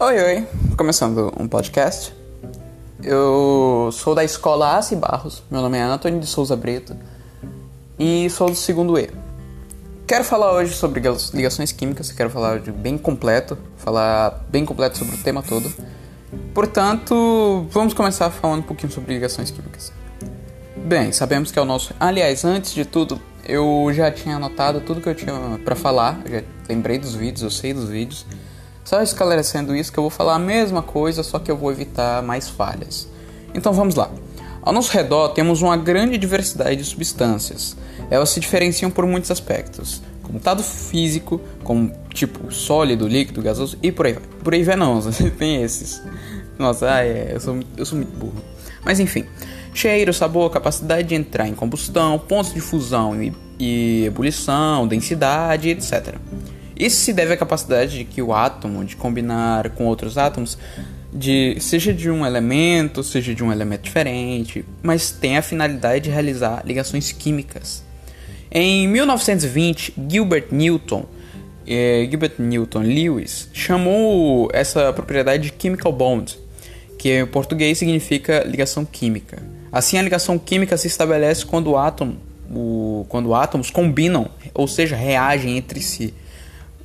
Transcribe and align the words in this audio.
Oi, 0.00 0.16
oi, 0.16 0.46
começando 0.76 1.34
um 1.36 1.48
podcast. 1.48 2.14
Eu 3.02 3.90
sou 3.92 4.14
da 4.14 4.22
escola 4.22 4.78
Ace 4.78 4.94
Barros, 4.94 5.42
meu 5.50 5.60
nome 5.60 5.76
é 5.76 5.82
Antônio 5.82 6.20
de 6.20 6.26
Souza 6.28 6.54
Brito 6.54 6.96
e 7.98 8.30
sou 8.30 8.48
do 8.48 8.54
segundo 8.54 8.96
E. 8.96 9.10
Quero 10.06 10.22
falar 10.22 10.52
hoje 10.52 10.72
sobre 10.76 11.02
ligações 11.34 11.72
químicas, 11.72 12.12
quero 12.12 12.30
falar 12.30 12.60
de 12.60 12.70
bem 12.70 12.96
completo, 12.96 13.58
falar 13.76 14.44
bem 14.48 14.64
completo 14.64 14.98
sobre 14.98 15.16
o 15.16 15.18
tema 15.18 15.42
todo. 15.42 15.68
Portanto, 16.54 17.66
vamos 17.68 17.92
começar 17.92 18.30
falando 18.30 18.60
um 18.60 18.66
pouquinho 18.68 18.92
sobre 18.92 19.14
ligações 19.14 19.50
químicas. 19.50 19.92
Bem, 20.76 21.10
sabemos 21.10 21.50
que 21.50 21.58
é 21.58 21.62
o 21.62 21.64
nosso. 21.64 21.92
Aliás, 21.98 22.44
antes 22.44 22.72
de 22.72 22.84
tudo, 22.84 23.20
eu 23.44 23.90
já 23.92 24.12
tinha 24.12 24.36
anotado 24.36 24.80
tudo 24.80 25.00
que 25.00 25.08
eu 25.08 25.14
tinha 25.16 25.32
para 25.64 25.74
falar, 25.74 26.20
eu 26.24 26.38
já 26.38 26.42
lembrei 26.68 27.00
dos 27.00 27.16
vídeos, 27.16 27.42
eu 27.42 27.50
sei 27.50 27.74
dos 27.74 27.88
vídeos. 27.88 28.24
Só 28.88 29.02
esclarecendo 29.02 29.76
isso 29.76 29.92
que 29.92 29.98
eu 29.98 30.02
vou 30.02 30.08
falar 30.08 30.36
a 30.36 30.38
mesma 30.38 30.80
coisa, 30.80 31.22
só 31.22 31.38
que 31.38 31.50
eu 31.50 31.56
vou 31.58 31.70
evitar 31.70 32.22
mais 32.22 32.48
falhas. 32.48 33.06
Então 33.54 33.70
vamos 33.70 33.94
lá. 33.94 34.10
Ao 34.62 34.72
nosso 34.72 34.90
redor 34.90 35.28
temos 35.34 35.60
uma 35.60 35.76
grande 35.76 36.16
diversidade 36.16 36.76
de 36.76 36.84
substâncias. 36.84 37.76
Elas 38.10 38.30
se 38.30 38.40
diferenciam 38.40 38.90
por 38.90 39.04
muitos 39.04 39.30
aspectos, 39.30 40.00
como 40.22 40.38
estado 40.38 40.62
físico, 40.62 41.38
como 41.62 41.92
tipo 42.14 42.50
sólido, 42.50 43.06
líquido, 43.06 43.42
gasoso 43.42 43.76
e 43.82 43.92
por 43.92 44.06
aí 44.06 44.14
vai. 44.14 44.22
Por 44.42 44.54
aí 44.54 44.64
vai 44.64 44.74
não, 44.76 44.98
tem 45.36 45.62
esses. 45.62 46.00
Nossa, 46.58 46.90
ah, 46.90 47.04
é, 47.04 47.32
eu, 47.34 47.40
sou, 47.40 47.58
eu 47.76 47.84
sou 47.84 47.98
muito 47.98 48.16
burro. 48.16 48.42
Mas 48.86 48.98
enfim, 48.98 49.26
cheiro, 49.74 50.14
sabor, 50.14 50.48
capacidade 50.48 51.06
de 51.08 51.14
entrar 51.14 51.46
em 51.46 51.54
combustão, 51.54 52.18
pontos 52.18 52.54
de 52.54 52.60
fusão 52.62 53.22
e, 53.22 53.34
e 53.58 54.06
ebulição, 54.06 54.88
densidade, 54.88 55.68
etc. 55.68 56.14
Isso 56.78 56.96
se 56.96 57.12
deve 57.12 57.32
à 57.32 57.36
capacidade 57.36 57.98
de 57.98 58.04
que 58.04 58.22
o 58.22 58.32
átomo 58.32 58.84
de 58.84 58.94
combinar 58.94 59.70
com 59.70 59.86
outros 59.86 60.16
átomos, 60.16 60.56
de, 61.12 61.56
seja 61.60 61.92
de 61.92 62.08
um 62.08 62.24
elemento, 62.24 63.02
seja 63.02 63.34
de 63.34 63.42
um 63.42 63.50
elemento 63.50 63.82
diferente, 63.82 64.64
mas 64.82 65.10
tem 65.10 65.36
a 65.36 65.42
finalidade 65.42 66.04
de 66.04 66.10
realizar 66.10 66.62
ligações 66.64 67.10
químicas. 67.10 67.82
Em 68.50 68.86
1920, 68.86 69.94
Gilbert 70.08 70.46
Newton, 70.52 71.04
eh, 71.66 72.06
Gilbert 72.08 72.34
Newton 72.38 72.80
Lewis 72.80 73.48
chamou 73.52 74.48
essa 74.52 74.92
propriedade 74.92 75.50
de 75.50 75.54
chemical 75.60 75.92
bond, 75.92 76.38
que 76.96 77.20
em 77.20 77.26
português 77.26 77.76
significa 77.76 78.44
ligação 78.44 78.84
química. 78.84 79.42
Assim, 79.70 79.98
a 79.98 80.02
ligação 80.02 80.38
química 80.38 80.76
se 80.76 80.86
estabelece 80.86 81.44
quando, 81.44 81.70
o 81.70 81.76
átomo, 81.76 82.16
o, 82.50 83.04
quando 83.08 83.34
átomos 83.34 83.70
combinam, 83.70 84.30
ou 84.54 84.66
seja, 84.66 84.96
reagem 84.96 85.58
entre 85.58 85.80
si. 85.80 86.14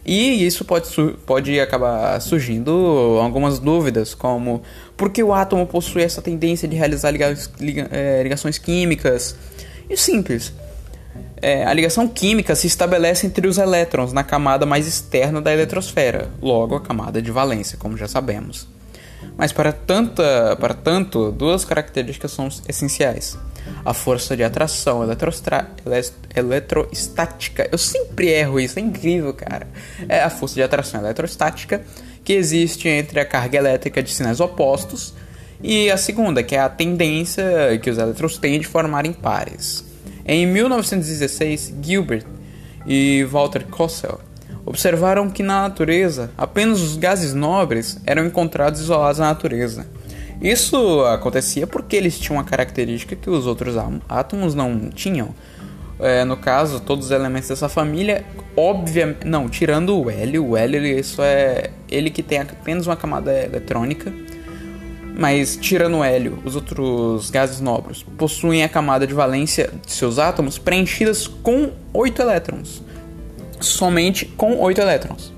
E 0.05 0.45
isso 0.45 0.65
pode, 0.65 0.89
pode 1.25 1.59
acabar 1.59 2.19
surgindo 2.19 3.17
algumas 3.21 3.57
dúvidas, 3.57 4.13
como 4.13 4.61
por 4.97 5.09
que 5.09 5.23
o 5.23 5.33
átomo 5.33 5.65
possui 5.65 6.01
essa 6.01 6.21
tendência 6.21 6.67
de 6.67 6.75
realizar 6.75 7.11
liga, 7.11 7.33
liga, 7.59 7.87
é, 7.89 8.21
ligações 8.21 8.57
químicas? 8.57 9.35
E 9.89 9.95
simples. 9.95 10.53
É, 11.41 11.65
a 11.65 11.73
ligação 11.73 12.07
química 12.07 12.55
se 12.55 12.67
estabelece 12.67 13.27
entre 13.27 13.47
os 13.47 13.57
elétrons 13.57 14.13
na 14.13 14.23
camada 14.23 14.65
mais 14.65 14.87
externa 14.87 15.41
da 15.41 15.53
eletrosfera, 15.53 16.29
logo 16.41 16.75
a 16.75 16.81
camada 16.81 17.21
de 17.21 17.31
valência, 17.31 17.77
como 17.77 17.97
já 17.97 18.07
sabemos. 18.07 18.67
Mas 19.37 19.51
para, 19.51 19.71
tanta, 19.71 20.55
para 20.59 20.73
tanto, 20.73 21.31
duas 21.31 21.65
características 21.65 22.31
são 22.31 22.47
essenciais. 22.67 23.37
A 23.85 23.93
força 23.93 24.35
de 24.35 24.43
atração 24.43 25.01
eletroestática. 26.35 27.67
Eu 27.71 27.77
sempre 27.77 28.29
erro 28.29 28.59
isso, 28.59 28.79
é 28.79 28.81
incrível, 28.81 29.33
cara. 29.33 29.67
É 30.07 30.21
a 30.21 30.29
força 30.29 30.55
de 30.55 30.63
atração 30.63 31.01
eletrostática 31.01 31.81
que 32.23 32.33
existe 32.33 32.87
entre 32.87 33.19
a 33.19 33.25
carga 33.25 33.57
elétrica 33.57 34.01
de 34.01 34.11
sinais 34.11 34.39
opostos 34.39 35.13
e 35.61 35.89
a 35.91 35.97
segunda, 35.97 36.43
que 36.43 36.55
é 36.55 36.59
a 36.59 36.69
tendência 36.69 37.43
que 37.81 37.89
os 37.89 37.97
elétrons 37.97 38.37
têm 38.37 38.59
de 38.59 38.67
formarem 38.67 39.13
pares. 39.13 39.83
Em 40.25 40.45
1916, 40.47 41.73
Gilbert 41.81 42.25
e 42.85 43.23
Walter 43.25 43.65
Kossel 43.65 44.19
observaram 44.65 45.29
que 45.29 45.43
na 45.43 45.61
natureza 45.63 46.31
apenas 46.37 46.81
os 46.81 46.95
gases 46.95 47.33
nobres 47.33 47.97
eram 48.05 48.25
encontrados 48.25 48.79
isolados 48.79 49.19
na 49.19 49.27
natureza. 49.27 49.85
Isso 50.43 51.05
acontecia 51.05 51.65
porque 51.65 51.95
eles 51.95 52.19
tinham 52.19 52.37
uma 52.37 52.43
característica 52.43 53.15
que 53.15 53.29
os 53.29 53.47
outros 53.47 53.75
átomos 54.09 54.53
não 54.53 54.89
tinham. 54.89 55.33
É, 55.99 56.25
no 56.25 56.35
caso, 56.35 56.81
todos 56.81 57.05
os 57.05 57.11
elementos 57.11 57.47
dessa 57.47 57.69
família, 57.69 58.25
obviamente, 58.57 59.25
não, 59.25 59.47
tirando 59.47 59.97
o 59.97 60.09
hélio, 60.09 60.45
o 60.45 60.57
hélio 60.57 60.85
isso 60.85 61.21
é 61.21 61.69
ele 61.89 62.09
que 62.09 62.21
tem 62.21 62.39
apenas 62.39 62.87
uma 62.87 62.97
camada 62.97 63.31
eletrônica, 63.31 64.13
mas 65.17 65.55
tirando 65.55 65.99
o 65.99 66.03
hélio, 66.03 66.39
os 66.43 66.55
outros 66.55 67.29
gases 67.29 67.61
nobres 67.61 68.03
possuem 68.17 68.63
a 68.63 68.69
camada 68.69 69.07
de 69.07 69.13
valência 69.13 69.71
de 69.85 69.93
seus 69.93 70.19
átomos 70.19 70.57
preenchidas 70.57 71.25
com 71.25 71.71
oito 71.93 72.21
elétrons 72.21 72.83
somente 73.63 74.25
com 74.25 74.59
8 74.59 74.81
elétrons. 74.81 75.33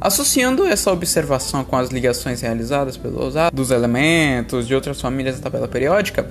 Associando 0.00 0.66
essa 0.66 0.92
observação 0.92 1.64
com 1.64 1.76
as 1.76 1.90
ligações 1.90 2.40
realizadas 2.40 2.96
pelos 2.96 3.34
dos 3.52 3.70
elementos 3.70 4.66
de 4.66 4.74
outras 4.74 5.00
famílias 5.00 5.36
da 5.36 5.42
tabela 5.42 5.66
periódica, 5.66 6.28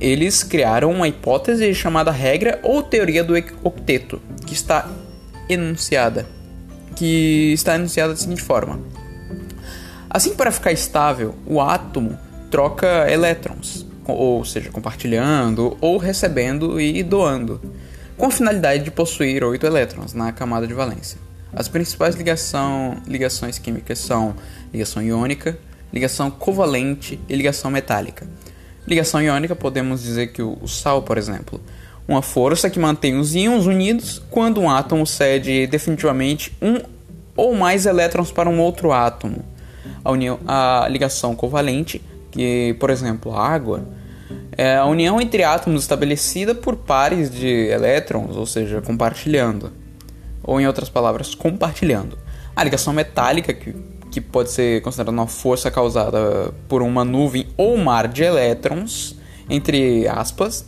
eles 0.00 0.42
criaram 0.42 0.90
uma 0.90 1.08
hipótese 1.08 1.74
chamada 1.74 2.10
regra 2.10 2.60
ou 2.62 2.82
teoria 2.82 3.24
do 3.24 3.34
octeto, 3.64 4.20
que 4.46 4.52
está 4.52 4.88
enunciada, 5.48 6.26
que 6.94 7.52
está 7.54 7.76
enunciada 7.76 8.12
da 8.12 8.18
seguinte 8.18 8.42
forma: 8.42 8.78
Assim, 10.10 10.34
para 10.34 10.52
ficar 10.52 10.72
estável, 10.72 11.34
o 11.46 11.60
átomo 11.60 12.18
troca 12.50 13.10
elétrons, 13.10 13.86
ou 14.04 14.44
seja, 14.44 14.70
compartilhando 14.70 15.76
ou 15.80 15.96
recebendo 15.96 16.80
e 16.80 17.02
doando 17.02 17.60
com 18.16 18.26
a 18.26 18.30
finalidade 18.30 18.84
de 18.84 18.90
possuir 18.90 19.44
8 19.44 19.64
elétrons 19.64 20.12
na 20.12 20.32
camada 20.32 20.66
de 20.66 20.74
valência. 20.74 21.27
As 21.52 21.68
principais 21.68 22.14
ligação, 22.14 22.96
ligações 23.06 23.58
químicas 23.58 23.98
são 23.98 24.34
ligação 24.72 25.02
iônica, 25.02 25.58
ligação 25.92 26.30
covalente 26.30 27.18
e 27.28 27.34
ligação 27.34 27.70
metálica. 27.70 28.26
Ligação 28.86 29.20
iônica 29.22 29.56
podemos 29.56 30.02
dizer 30.02 30.28
que 30.28 30.42
o, 30.42 30.58
o 30.60 30.68
sal, 30.68 31.02
por 31.02 31.18
exemplo, 31.18 31.60
uma 32.06 32.22
força 32.22 32.70
que 32.70 32.78
mantém 32.78 33.18
os 33.18 33.34
íons 33.34 33.66
unidos 33.66 34.22
quando 34.30 34.60
um 34.60 34.70
átomo 34.70 35.06
cede 35.06 35.66
definitivamente 35.66 36.56
um 36.60 36.80
ou 37.36 37.54
mais 37.54 37.86
elétrons 37.86 38.32
para 38.32 38.48
um 38.48 38.60
outro 38.60 38.92
átomo. 38.92 39.44
A, 40.04 40.10
união, 40.10 40.40
a 40.46 40.86
ligação 40.90 41.36
covalente, 41.36 42.02
que 42.30 42.74
por 42.80 42.90
exemplo 42.90 43.34
a 43.34 43.46
água, 43.46 43.86
é 44.56 44.76
a 44.76 44.86
união 44.86 45.20
entre 45.20 45.44
átomos 45.44 45.82
estabelecida 45.82 46.54
por 46.54 46.76
pares 46.76 47.30
de 47.30 47.68
elétrons, 47.68 48.36
ou 48.36 48.44
seja, 48.44 48.80
compartilhando. 48.80 49.70
Ou 50.48 50.58
em 50.58 50.66
outras 50.66 50.88
palavras, 50.88 51.34
compartilhando. 51.34 52.16
A 52.56 52.64
ligação 52.64 52.94
metálica, 52.94 53.52
que, 53.52 53.74
que 54.10 54.18
pode 54.18 54.50
ser 54.50 54.80
considerada 54.80 55.10
uma 55.10 55.26
força 55.26 55.70
causada 55.70 56.54
por 56.66 56.80
uma 56.80 57.04
nuvem 57.04 57.48
ou 57.54 57.76
mar 57.76 58.08
de 58.08 58.22
elétrons, 58.22 59.14
entre 59.50 60.08
aspas, 60.08 60.64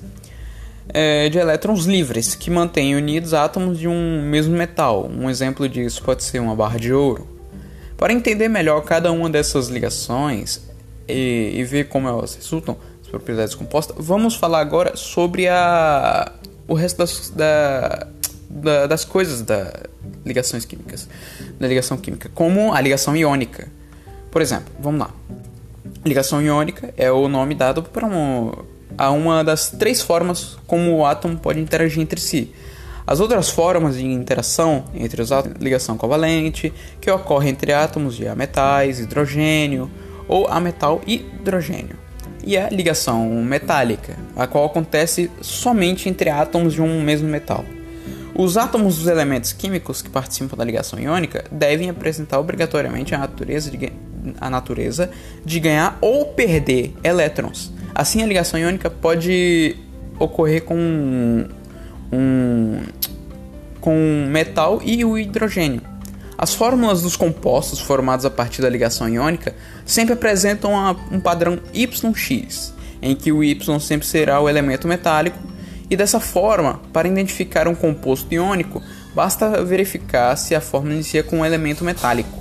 é 0.91 1.31
de 1.31 1.39
elétrons 1.39 1.87
livres, 1.87 2.35
que 2.35 2.51
mantêm 2.51 2.95
unidos 2.95 3.33
átomos 3.33 3.79
de 3.79 3.89
um 3.89 4.23
mesmo 4.23 4.55
metal. 4.55 5.09
Um 5.11 5.31
exemplo 5.31 5.67
disso 5.67 6.03
pode 6.03 6.25
ser 6.25 6.41
uma 6.41 6.55
barra 6.55 6.79
de 6.79 6.93
ouro. 6.93 7.27
Para 7.97 8.13
entender 8.13 8.49
melhor 8.49 8.83
cada 8.83 9.11
uma 9.11 9.31
dessas 9.31 9.69
ligações 9.69 10.61
e, 11.09 11.53
e 11.55 11.65
ver 11.65 11.89
como 11.89 12.07
elas 12.07 12.35
resultam, 12.35 12.77
propriedades 13.11 13.55
compostas, 13.55 13.97
vamos 13.99 14.37
falar 14.37 14.61
agora 14.61 14.95
sobre 14.95 15.49
a, 15.49 16.33
o 16.69 16.75
resto 16.75 16.99
das, 16.99 17.31
da, 17.31 18.07
da, 18.51 18.87
das 18.87 19.05
coisas 19.05 19.43
da 19.43 19.73
ligações 20.27 20.65
químicas, 20.65 21.09
da 21.59 21.69
ligação 21.69 21.97
química, 21.97 22.31
como 22.35 22.73
a 22.73 22.81
ligação 22.81 23.17
iônica. 23.17 23.69
Por 24.31 24.43
exemplo, 24.43 24.73
vamos 24.79 25.01
lá. 25.01 25.11
Ligação 26.05 26.43
iônica 26.43 26.93
é 26.97 27.11
o 27.13 27.29
nome 27.29 27.55
dado 27.55 27.83
para 27.83 28.07
um, 28.07 28.53
a 28.99 29.11
uma 29.11 29.45
das 29.45 29.71
três 29.71 30.03
formas 30.03 30.59
como 30.67 30.97
o 30.97 31.07
átomo 31.07 31.39
pode 31.39 31.61
interagir 31.61 32.03
entre 32.03 32.21
si. 32.21 32.53
As 33.07 33.21
outras 33.21 33.49
formas 33.49 33.97
de 33.97 34.05
interação 34.05 34.85
entre 34.95 35.23
os 35.23 35.33
átomos, 35.33 35.59
ligação 35.61 35.97
covalente, 35.97 36.73
que 37.01 37.11
ocorre 37.11 37.49
entre 37.49 37.73
átomos 37.73 38.17
de 38.17 38.27
ametais, 38.27 39.01
hidrogênio 39.01 39.91
ou 40.29 40.47
ametal 40.49 41.01
e 41.07 41.17
hidrogênio 41.17 41.97
e 42.43 42.57
a 42.57 42.71
ligação 42.71 43.29
metálica, 43.43 44.17
a 44.35 44.47
qual 44.47 44.65
acontece 44.65 45.31
somente 45.41 46.09
entre 46.09 46.31
átomos 46.31 46.73
de 46.73 46.81
um 46.81 47.03
mesmo 47.03 47.29
metal. 47.29 47.65
Os 48.43 48.57
átomos 48.57 48.97
dos 48.97 49.07
elementos 49.07 49.53
químicos 49.53 50.01
que 50.01 50.09
participam 50.09 50.57
da 50.57 50.65
ligação 50.65 50.99
iônica 50.99 51.45
devem 51.53 51.91
apresentar 51.91 52.41
obrigatoriamente 52.41 53.15
a 53.15 53.19
natureza 53.19 53.71
de, 53.71 53.93
a 54.41 54.49
natureza 54.49 55.11
de 55.45 55.61
ganhar 55.61 55.99
ou 56.01 56.25
perder 56.25 56.95
elétrons. 57.05 57.71
Assim, 57.95 58.23
a 58.23 58.27
ligação 58.27 58.59
iônica 58.59 58.89
pode 58.89 59.77
ocorrer 60.19 60.65
com 60.65 60.75
um, 62.11 62.81
com 63.79 64.27
metal 64.31 64.81
e 64.83 65.05
o 65.05 65.19
hidrogênio. 65.19 65.83
As 66.39 66.55
fórmulas 66.55 67.03
dos 67.03 67.17
compostos 67.17 67.79
formados 67.79 68.25
a 68.25 68.31
partir 68.31 68.63
da 68.63 68.71
ligação 68.71 69.07
iônica 69.07 69.55
sempre 69.85 70.15
apresentam 70.15 70.73
um 71.13 71.21
padrão 71.21 71.59
YX, 71.75 72.73
em 73.03 73.15
que 73.15 73.33
o 73.33 73.45
Y 73.45 73.79
sempre 73.81 74.07
será 74.07 74.41
o 74.41 74.49
elemento 74.49 74.89
metálico, 74.89 75.39
e 75.91 75.97
dessa 75.97 76.21
forma, 76.21 76.81
para 76.93 77.09
identificar 77.09 77.67
um 77.67 77.75
composto 77.75 78.33
iônico, 78.33 78.81
basta 79.13 79.65
verificar 79.65 80.37
se 80.37 80.55
a 80.55 80.61
fórmula 80.61 80.95
inicia 80.95 81.25
com 81.25 81.41
um 81.41 81.45
elemento 81.45 81.85
metálico. 81.85 82.39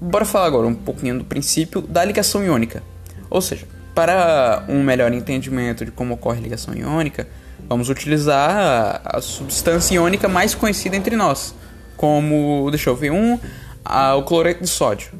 Bora 0.00 0.24
falar 0.24 0.46
agora 0.46 0.68
um 0.68 0.74
pouquinho 0.74 1.18
do 1.18 1.24
princípio 1.24 1.82
da 1.82 2.04
ligação 2.04 2.44
iônica. 2.44 2.80
Ou 3.28 3.40
seja, 3.40 3.66
para 3.92 4.64
um 4.68 4.84
melhor 4.84 5.12
entendimento 5.12 5.84
de 5.84 5.90
como 5.90 6.14
ocorre 6.14 6.38
a 6.38 6.42
ligação 6.42 6.72
iônica, 6.72 7.26
vamos 7.68 7.90
utilizar 7.90 9.00
a 9.04 9.20
substância 9.20 9.96
iônica 9.96 10.28
mais 10.28 10.54
conhecida 10.54 10.94
entre 10.94 11.16
nós, 11.16 11.52
como, 11.96 12.68
deixa 12.70 12.88
eu 12.88 12.94
ver, 12.94 13.10
um, 13.10 13.36
a, 13.84 14.14
o 14.14 14.22
cloreto 14.22 14.62
de 14.62 14.70
sódio. 14.70 15.10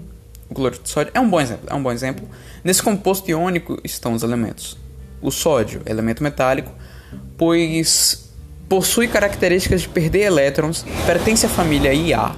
O 0.49 0.55
cloreto 0.55 0.85
de 0.85 0.89
sódio 0.89 1.11
é 1.13 1.19
um 1.19 1.29
bom 1.29 1.41
exemplo, 1.41 1.67
é 1.69 1.75
um 1.75 1.83
bom 1.83 1.91
exemplo. 1.91 2.29
Nesse 2.63 2.81
composto 2.81 3.29
iônico 3.29 3.81
estão 3.83 4.13
os 4.13 4.23
elementos. 4.23 4.79
O 5.21 5.33
sódio, 5.33 5.83
elemento 5.85 6.23
metálico, 6.23 6.71
pois 7.39 8.29
possui 8.69 9.09
características 9.09 9.83
de 9.83 9.89
perder 9.89 10.25
elétrons, 10.25 10.85
pertence 11.07 11.47
à 11.47 11.49
família 11.49 11.95
Ia, 11.95 12.33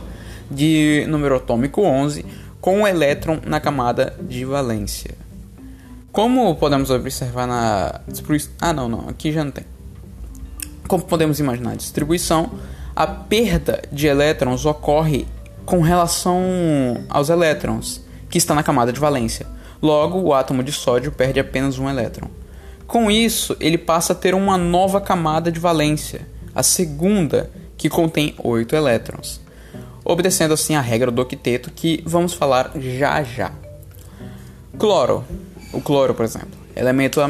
de 0.49 1.05
número 1.09 1.37
atômico 1.37 1.83
11, 1.83 2.25
com 2.61 2.81
um 2.81 2.87
elétron 2.87 3.41
na 3.45 3.59
camada 3.59 4.15
de 4.21 4.45
valência. 4.45 5.15
Como 6.13 6.55
podemos 6.57 6.91
observar 6.91 7.47
na. 7.47 8.01
Ah, 8.61 8.73
não, 8.73 8.89
não, 8.89 9.09
aqui 9.09 9.33
já 9.33 9.43
não 9.43 9.51
tem. 9.51 9.65
Como 10.87 11.05
podemos 11.05 11.41
imaginar 11.41 11.73
a 11.73 11.77
distribuição, 11.77 12.51
a 12.95 13.07
perda 13.07 13.83
de 13.93 14.07
elétrons 14.07 14.67
ocorre 14.67 15.27
com 15.65 15.81
relação 15.81 16.43
aos 17.09 17.31
elétrons 17.31 18.01
que 18.29 18.39
está 18.39 18.55
na 18.55 18.63
camada 18.63 18.93
de 18.93 18.99
valência. 18.99 19.47
Logo, 19.81 20.19
o 20.19 20.35
átomo 20.35 20.63
de 20.63 20.73
sódio 20.73 21.13
perde 21.13 21.41
apenas 21.41 21.79
um 21.79 21.89
elétron. 21.89 22.29
Com 22.91 23.09
isso, 23.09 23.57
ele 23.61 23.79
passa 23.79 24.15
a 24.15 24.17
ter 24.17 24.35
uma 24.35 24.59
nova 24.59 25.01
camada 25.01 25.53
de 25.53 25.61
valência, 25.61 26.27
a 26.53 26.61
segunda, 26.61 27.49
que 27.77 27.89
contém 27.89 28.35
oito 28.43 28.75
elétrons, 28.75 29.41
obedecendo 30.05 30.55
assim 30.55 30.75
a 30.75 30.81
regra 30.81 31.09
do 31.09 31.23
octeto 31.23 31.71
que 31.71 32.03
vamos 32.05 32.35
falar 32.35 32.73
já 32.75 33.23
já. 33.23 33.53
Cloro 34.77 35.25
o 35.73 35.81
cloro, 35.81 36.15
por 36.15 36.25
exemplo, 36.25 36.49
elemento 36.75 37.21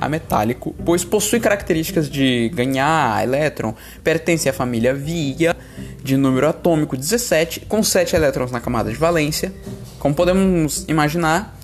ametálico, 0.00 0.74
pois 0.86 1.04
possui 1.04 1.38
características 1.38 2.08
de 2.08 2.48
ganhar 2.54 3.22
elétron, 3.22 3.74
pertence 4.02 4.48
à 4.48 4.54
família 4.54 4.94
Via, 4.94 5.54
de 6.02 6.16
número 6.16 6.48
atômico 6.48 6.96
17, 6.96 7.60
com 7.68 7.82
7 7.82 8.16
elétrons 8.16 8.50
na 8.50 8.58
camada 8.58 8.90
de 8.90 8.96
valência. 8.96 9.52
Como 9.98 10.14
podemos 10.14 10.86
imaginar, 10.88 11.58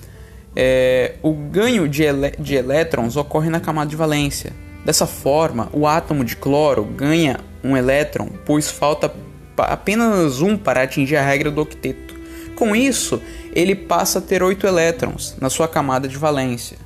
é, 0.55 1.15
o 1.23 1.33
ganho 1.33 1.89
de, 1.89 2.05
de 2.39 2.55
elétrons 2.55 3.17
ocorre 3.17 3.49
na 3.49 3.61
camada 3.61 3.91
de 3.91 3.97
valência. 3.97 4.53
Dessa 4.85 5.07
forma, 5.07 5.69
o 5.73 5.87
átomo 5.87 6.25
de 6.25 6.37
cloro 6.37 6.85
ganha 6.85 7.39
um 7.63 7.77
elétron, 7.77 8.29
pois 8.45 8.71
falta 8.71 9.13
apenas 9.57 10.41
um 10.41 10.57
para 10.57 10.83
atingir 10.83 11.17
a 11.17 11.23
regra 11.23 11.51
do 11.51 11.61
octeto. 11.61 12.15
Com 12.57 12.75
isso, 12.75 13.21
ele 13.55 13.75
passa 13.75 14.19
a 14.19 14.23
ter 14.23 14.43
8 14.43 14.67
elétrons 14.67 15.37
na 15.41 15.51
sua 15.51 15.69
camada 15.69 16.09
de 16.09 16.17
valência. 16.17 16.77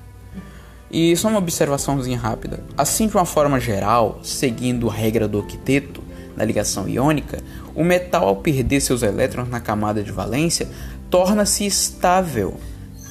E 0.91 1.17
só 1.17 1.29
uma 1.29 1.39
observaçãozinha 1.39 2.19
rápida. 2.19 2.61
Assim, 2.77 3.09
de 3.09 3.17
uma 3.17 3.25
forma 3.25 3.59
geral, 3.59 4.21
seguindo 4.23 4.89
a 4.89 4.93
regra 4.93 5.27
do 5.27 5.39
octeto 5.39 6.03
da 6.37 6.45
ligação 6.45 6.89
iônica, 6.89 7.43
o 7.75 7.83
metal 7.83 8.29
ao 8.29 8.37
perder 8.37 8.81
seus 8.81 9.03
elétrons 9.03 9.49
na 9.49 9.61
camada 9.61 10.03
de 10.03 10.13
valência 10.13 10.69
torna-se 11.11 11.67
estável, 11.67 12.55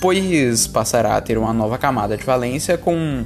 pois 0.04 0.68
passará 0.68 1.16
a 1.16 1.22
ter 1.22 1.38
uma 1.38 1.54
nova 1.54 1.78
camada 1.78 2.18
de 2.18 2.26
valência 2.26 2.78
com 2.78 3.24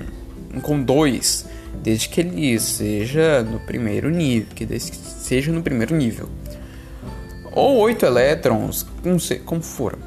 com 0.62 0.82
dois, 0.82 1.46
desde 1.84 2.08
que 2.08 2.22
ele 2.22 2.60
seja 2.60 3.44
no 3.44 3.60
primeiro 3.60 4.12
nível, 4.12 4.48
que 4.56 4.66
seja 4.96 5.52
no 5.52 5.64
primeiro 5.64 5.96
nível 5.96 6.30
ou 7.58 7.78
8 7.78 8.06
elétrons, 8.06 8.86
como 9.44 9.62
for. 9.64 9.98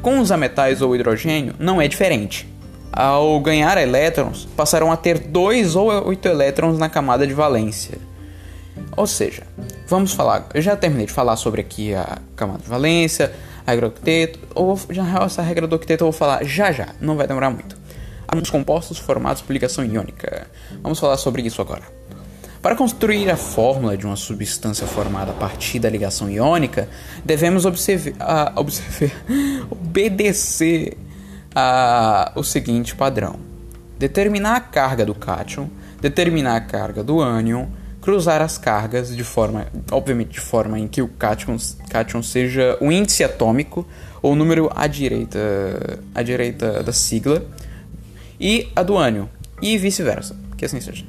Com 0.00 0.18
os 0.18 0.32
ametais 0.32 0.80
ou 0.80 0.96
hidrogênio, 0.96 1.54
não 1.58 1.78
é 1.78 1.86
diferente. 1.86 2.48
Ao 2.90 3.38
ganhar 3.38 3.76
elétrons, 3.76 4.48
passarão 4.56 4.90
a 4.90 4.96
ter 4.96 5.18
2 5.18 5.76
ou 5.76 5.88
8 6.08 6.26
elétrons 6.26 6.78
na 6.78 6.88
camada 6.88 7.26
de 7.26 7.34
valência. 7.34 7.98
Ou 8.96 9.06
seja, 9.06 9.42
vamos 9.86 10.14
falar. 10.14 10.48
Eu 10.54 10.62
já 10.62 10.74
terminei 10.74 11.04
de 11.04 11.12
falar 11.12 11.36
sobre 11.36 11.60
aqui 11.60 11.94
a 11.94 12.16
camada 12.34 12.62
de 12.62 12.68
valência, 12.68 13.30
a 13.66 13.70
regra 13.70 13.88
do 13.88 13.92
octeto. 13.92 14.38
Ou 14.54 14.78
já 14.90 15.24
essa 15.24 15.42
regra 15.42 15.66
do 15.66 15.76
octeto 15.76 16.02
eu 16.02 16.06
vou 16.06 16.12
falar 16.12 16.44
já 16.44 16.72
já, 16.72 16.88
não 17.00 17.16
vai 17.16 17.26
demorar 17.26 17.50
muito. 17.50 17.78
Os 18.40 18.50
compostos 18.50 18.98
formados 18.98 19.42
por 19.42 19.52
ligação 19.52 19.84
iônica. 19.84 20.46
Vamos 20.82 21.00
falar 21.00 21.16
sobre 21.16 21.42
isso 21.42 21.60
agora. 21.60 21.82
Para 22.62 22.76
construir 22.76 23.30
a 23.30 23.36
fórmula 23.36 23.96
de 23.96 24.04
uma 24.04 24.16
substância 24.16 24.86
formada 24.86 25.30
a 25.30 25.34
partir 25.34 25.78
da 25.78 25.88
ligação 25.88 26.28
iônica, 26.28 26.88
devemos 27.24 27.64
observar, 27.64 28.52
uh, 28.54 28.60
obedecer 29.72 30.96
a, 31.54 32.32
o 32.36 32.44
seguinte 32.44 32.94
padrão: 32.94 33.40
determinar 33.98 34.56
a 34.56 34.60
carga 34.60 35.06
do 35.06 35.14
cátion, 35.14 35.68
determinar 36.02 36.56
a 36.56 36.60
carga 36.60 37.02
do 37.02 37.20
ânion, 37.20 37.66
cruzar 38.00 38.40
as 38.40 38.56
cargas 38.56 39.14
de 39.14 39.24
forma, 39.24 39.66
obviamente, 39.90 40.30
de 40.30 40.40
forma 40.40 40.78
em 40.78 40.88
que 40.88 41.02
o 41.02 41.08
cátion, 41.08 41.56
cátion 41.88 42.22
seja 42.22 42.76
o 42.80 42.90
índice 42.90 43.22
atômico 43.22 43.86
ou 44.22 44.32
o 44.32 44.36
número 44.36 44.70
à 44.74 44.86
direita, 44.86 46.00
à 46.14 46.22
direita 46.22 46.82
da 46.82 46.92
sigla 46.92 47.44
e 48.40 48.68
a 48.74 48.82
do 48.82 48.96
ânion 48.96 49.26
e 49.60 49.76
vice-versa, 49.76 50.36
que 50.56 50.64
assim 50.64 50.80
seja. 50.80 51.04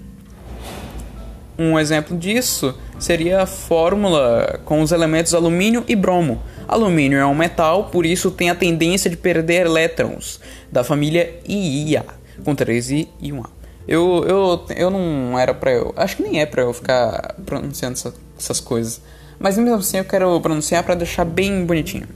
Um 1.57 1.77
exemplo 1.77 2.17
disso 2.17 2.75
seria 2.99 3.43
a 3.43 3.45
fórmula 3.45 4.59
com 4.65 4.81
os 4.81 4.91
elementos 4.91 5.33
alumínio 5.33 5.83
e 5.87 5.95
bromo. 5.95 6.41
Alumínio 6.67 7.19
é 7.19 7.25
um 7.25 7.35
metal, 7.35 7.85
por 7.85 8.05
isso 8.05 8.31
tem 8.31 8.49
a 8.49 8.55
tendência 8.55 9.09
de 9.09 9.17
perder 9.17 9.65
elétrons 9.65 10.39
da 10.71 10.83
família 10.83 11.39
Ia, 11.47 12.05
com 12.43 12.55
3i 12.55 13.07
e 13.19 13.31
1a. 13.31 13.60
Eu, 13.87 14.23
eu, 14.27 14.65
eu 14.75 14.89
não 14.89 15.37
era 15.37 15.53
pra 15.53 15.71
eu. 15.71 15.93
Acho 15.97 16.17
que 16.17 16.23
nem 16.23 16.39
é 16.39 16.45
pra 16.45 16.61
eu 16.61 16.73
ficar 16.73 17.35
pronunciando 17.45 17.93
essa, 17.93 18.13
essas 18.37 18.59
coisas. 18.59 19.01
Mas 19.39 19.57
mesmo 19.57 19.75
assim 19.75 19.97
eu 19.97 20.05
quero 20.05 20.39
pronunciar 20.39 20.83
para 20.83 20.95
deixar 20.95 21.25
bem 21.25 21.65
bonitinho. 21.65 22.07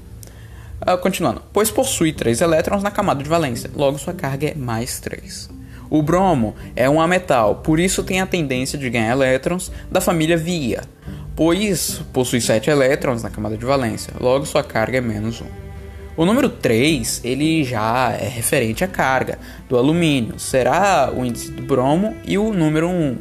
Uh, 0.81 0.97
continuando. 0.97 1.41
Pois 1.51 1.71
possui 1.71 2.13
3 2.13 2.41
elétrons 2.41 2.83
na 2.83 2.91
camada 2.91 3.23
de 3.23 3.29
valência, 3.29 3.71
logo 3.73 3.97
sua 3.97 4.13
carga 4.13 4.49
é 4.49 4.53
mais 4.53 4.99
3. 4.99 5.49
O 5.89 6.01
bromo 6.01 6.55
é 6.75 6.89
um 6.89 6.99
ametal, 6.99 7.55
por 7.55 7.79
isso 7.79 8.03
tem 8.03 8.21
a 8.21 8.25
tendência 8.25 8.77
de 8.77 8.89
ganhar 8.89 9.11
elétrons 9.11 9.71
da 9.89 10.01
família 10.01 10.35
Via, 10.35 10.81
pois 11.35 12.01
possui 12.11 12.41
7 12.41 12.69
elétrons 12.69 13.23
na 13.23 13.29
camada 13.29 13.57
de 13.57 13.65
valência, 13.65 14.13
logo 14.19 14.45
sua 14.45 14.63
carga 14.63 14.97
é 14.97 15.01
menos 15.01 15.41
1. 15.41 15.64
O 16.17 16.25
número 16.25 16.47
3, 16.47 17.19
ele 17.25 17.65
já 17.65 18.13
é 18.13 18.29
referente 18.29 18.85
à 18.85 18.87
carga 18.87 19.37
do 19.67 19.77
alumínio, 19.77 20.39
será 20.39 21.11
o 21.13 21.25
índice 21.25 21.51
do 21.51 21.61
bromo 21.61 22.15
e 22.25 22.37
o 22.37 22.53
número 22.53 22.87
1. 22.87 23.17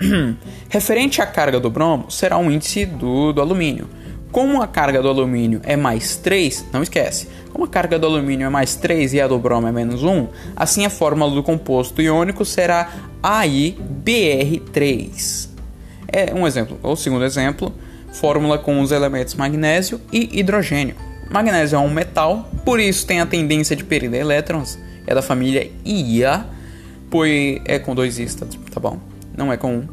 referente 0.68 1.22
à 1.22 1.26
carga 1.26 1.60
do 1.60 1.70
bromo, 1.70 2.10
será 2.10 2.36
o 2.38 2.50
índice 2.50 2.84
do, 2.84 3.32
do 3.32 3.40
alumínio. 3.40 3.88
Como 4.32 4.60
a 4.60 4.66
carga 4.66 5.00
do 5.00 5.08
alumínio 5.08 5.60
é 5.62 5.76
mais 5.76 6.16
3, 6.16 6.66
não 6.72 6.82
esquece, 6.82 7.28
como 7.52 7.64
a 7.64 7.68
carga 7.68 8.00
do 8.00 8.06
alumínio 8.06 8.46
é 8.46 8.50
mais 8.50 8.74
3 8.74 9.14
e 9.14 9.20
a 9.20 9.28
do 9.28 9.38
bromo 9.38 9.68
é 9.68 9.72
menos 9.72 10.02
1, 10.02 10.26
assim 10.56 10.84
a 10.84 10.90
fórmula 10.90 11.32
do 11.32 11.44
composto 11.44 12.02
iônico 12.02 12.44
será 12.44 12.90
AiBr3. 13.22 15.50
É 16.08 16.34
um 16.34 16.48
exemplo. 16.48 16.80
O 16.82 16.96
segundo 16.96 17.24
exemplo, 17.24 17.72
fórmula 18.12 18.58
com 18.58 18.80
os 18.80 18.90
elementos 18.90 19.34
magnésio 19.34 20.00
e 20.12 20.40
hidrogênio. 20.40 20.96
Magnésio 21.30 21.76
é 21.76 21.78
um 21.78 21.90
metal, 21.90 22.48
por 22.64 22.80
isso 22.80 23.06
tem 23.06 23.20
a 23.20 23.26
tendência 23.26 23.76
de 23.76 23.84
perder 23.84 24.20
elétrons. 24.20 24.78
É 25.06 25.14
da 25.14 25.22
família 25.22 25.70
Ia, 25.84 26.44
pois 27.10 27.60
é 27.64 27.78
com 27.78 27.94
dois 27.94 28.18
is, 28.18 28.34
tá, 28.34 28.46
tá 28.70 28.80
bom? 28.80 28.98
Não 29.36 29.52
é 29.52 29.56
com 29.56 29.76
um. 29.76 29.88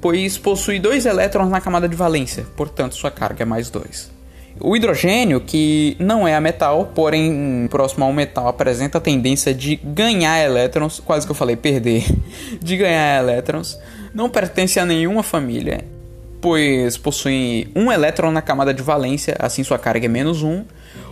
Pois 0.00 0.38
possui 0.38 0.78
dois 0.78 1.06
elétrons 1.06 1.50
na 1.50 1.60
camada 1.60 1.88
de 1.88 1.96
valência, 1.96 2.46
portanto 2.56 2.94
sua 2.94 3.10
carga 3.10 3.42
é 3.42 3.46
mais 3.46 3.70
2. 3.70 4.16
O 4.58 4.74
hidrogênio, 4.74 5.40
que 5.40 5.96
não 5.98 6.26
é 6.26 6.34
a 6.34 6.40
metal, 6.40 6.92
porém 6.94 7.66
próximo 7.70 8.04
ao 8.04 8.12
metal, 8.12 8.48
apresenta 8.48 8.98
a 8.98 9.00
tendência 9.00 9.52
de 9.52 9.76
ganhar 9.76 10.42
elétrons, 10.42 10.98
quase 10.98 11.26
que 11.26 11.30
eu 11.30 11.36
falei 11.36 11.56
perder, 11.56 12.04
de 12.60 12.76
ganhar 12.76 13.18
elétrons, 13.18 13.78
não 14.14 14.30
pertence 14.30 14.80
a 14.80 14.86
nenhuma 14.86 15.22
família, 15.22 15.84
pois 16.40 16.96
possui 16.96 17.68
um 17.74 17.90
elétron 17.90 18.30
na 18.30 18.42
camada 18.42 18.72
de 18.72 18.82
valência, 18.82 19.36
assim 19.38 19.64
sua 19.64 19.78
carga 19.78 20.06
é 20.06 20.08
menos 20.08 20.42
um. 20.42 20.64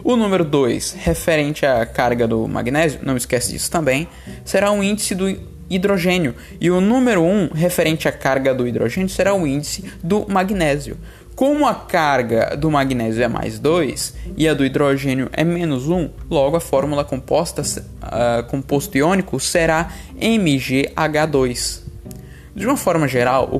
O 0.03 0.17
número 0.17 0.45
2, 0.45 0.97
referente 1.01 1.65
à 1.65 1.85
carga 1.87 2.29
do 2.29 2.47
magnésio, 2.47 3.01
não 3.03 3.17
esquece 3.17 3.53
disso 3.53 3.71
também, 3.71 4.07
será 4.45 4.71
o 4.71 4.83
índice 4.83 5.15
do 5.15 5.29
hidrogênio, 5.69 6.35
e 6.61 6.71
o 6.71 6.81
número 6.81 7.23
1, 7.23 7.27
um, 7.27 7.49
referente 7.55 8.07
à 8.07 8.13
carga 8.13 8.55
do 8.55 8.69
hidrogênio, 8.69 9.09
será 9.09 9.35
o 9.35 9.47
índice 9.47 9.85
do 10.03 10.27
magnésio. 10.29 10.99
Como 11.35 11.67
a 11.67 11.75
carga 11.75 12.57
do 12.57 12.71
magnésio 12.71 13.23
é 13.23 13.27
mais 13.27 13.59
2 13.59 14.15
e 14.37 14.47
a 14.47 14.55
do 14.55 14.65
hidrogênio 14.65 15.29
é 15.33 15.43
menos 15.43 15.89
1, 15.89 16.11
logo 16.31 16.57
a 16.57 16.61
fórmula 16.61 17.05
composta, 17.05 17.63
uh, 17.63 18.45
composto 18.49 18.97
iônico 18.97 19.41
será 19.41 19.89
MgH2. 20.17 21.84
De 22.55 22.67
uma 22.67 22.77
forma 22.77 23.09
geral, 23.09 23.51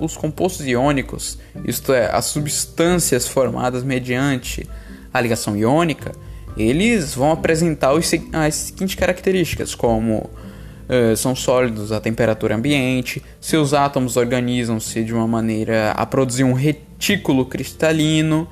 os 0.00 0.16
compostos 0.16 0.66
iônicos, 0.66 1.38
isto 1.64 1.92
é, 1.92 2.10
as 2.12 2.24
substâncias 2.24 3.28
formadas 3.28 3.84
mediante 3.84 4.68
a 5.14 5.20
ligação 5.20 5.56
iônica, 5.56 6.12
eles 6.56 7.14
vão 7.14 7.32
apresentar 7.32 7.92
as 7.96 8.54
seguintes 8.54 8.94
características, 8.96 9.74
como 9.74 10.28
uh, 10.88 11.16
são 11.16 11.34
sólidos 11.34 11.92
à 11.92 12.00
temperatura 12.00 12.56
ambiente, 12.56 13.22
seus 13.40 13.72
átomos 13.72 14.16
organizam-se 14.16 15.04
de 15.04 15.14
uma 15.14 15.26
maneira 15.26 15.92
a 15.92 16.04
produzir 16.04 16.44
um 16.44 16.52
retículo 16.52 17.46
cristalino, 17.46 18.48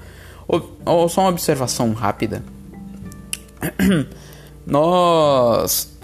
ou, 0.47 0.79
ou 0.85 1.09
só 1.09 1.23
uma 1.23 1.31
observação 1.31 1.93
rápida. 1.93 2.43
Nós, 4.67 5.99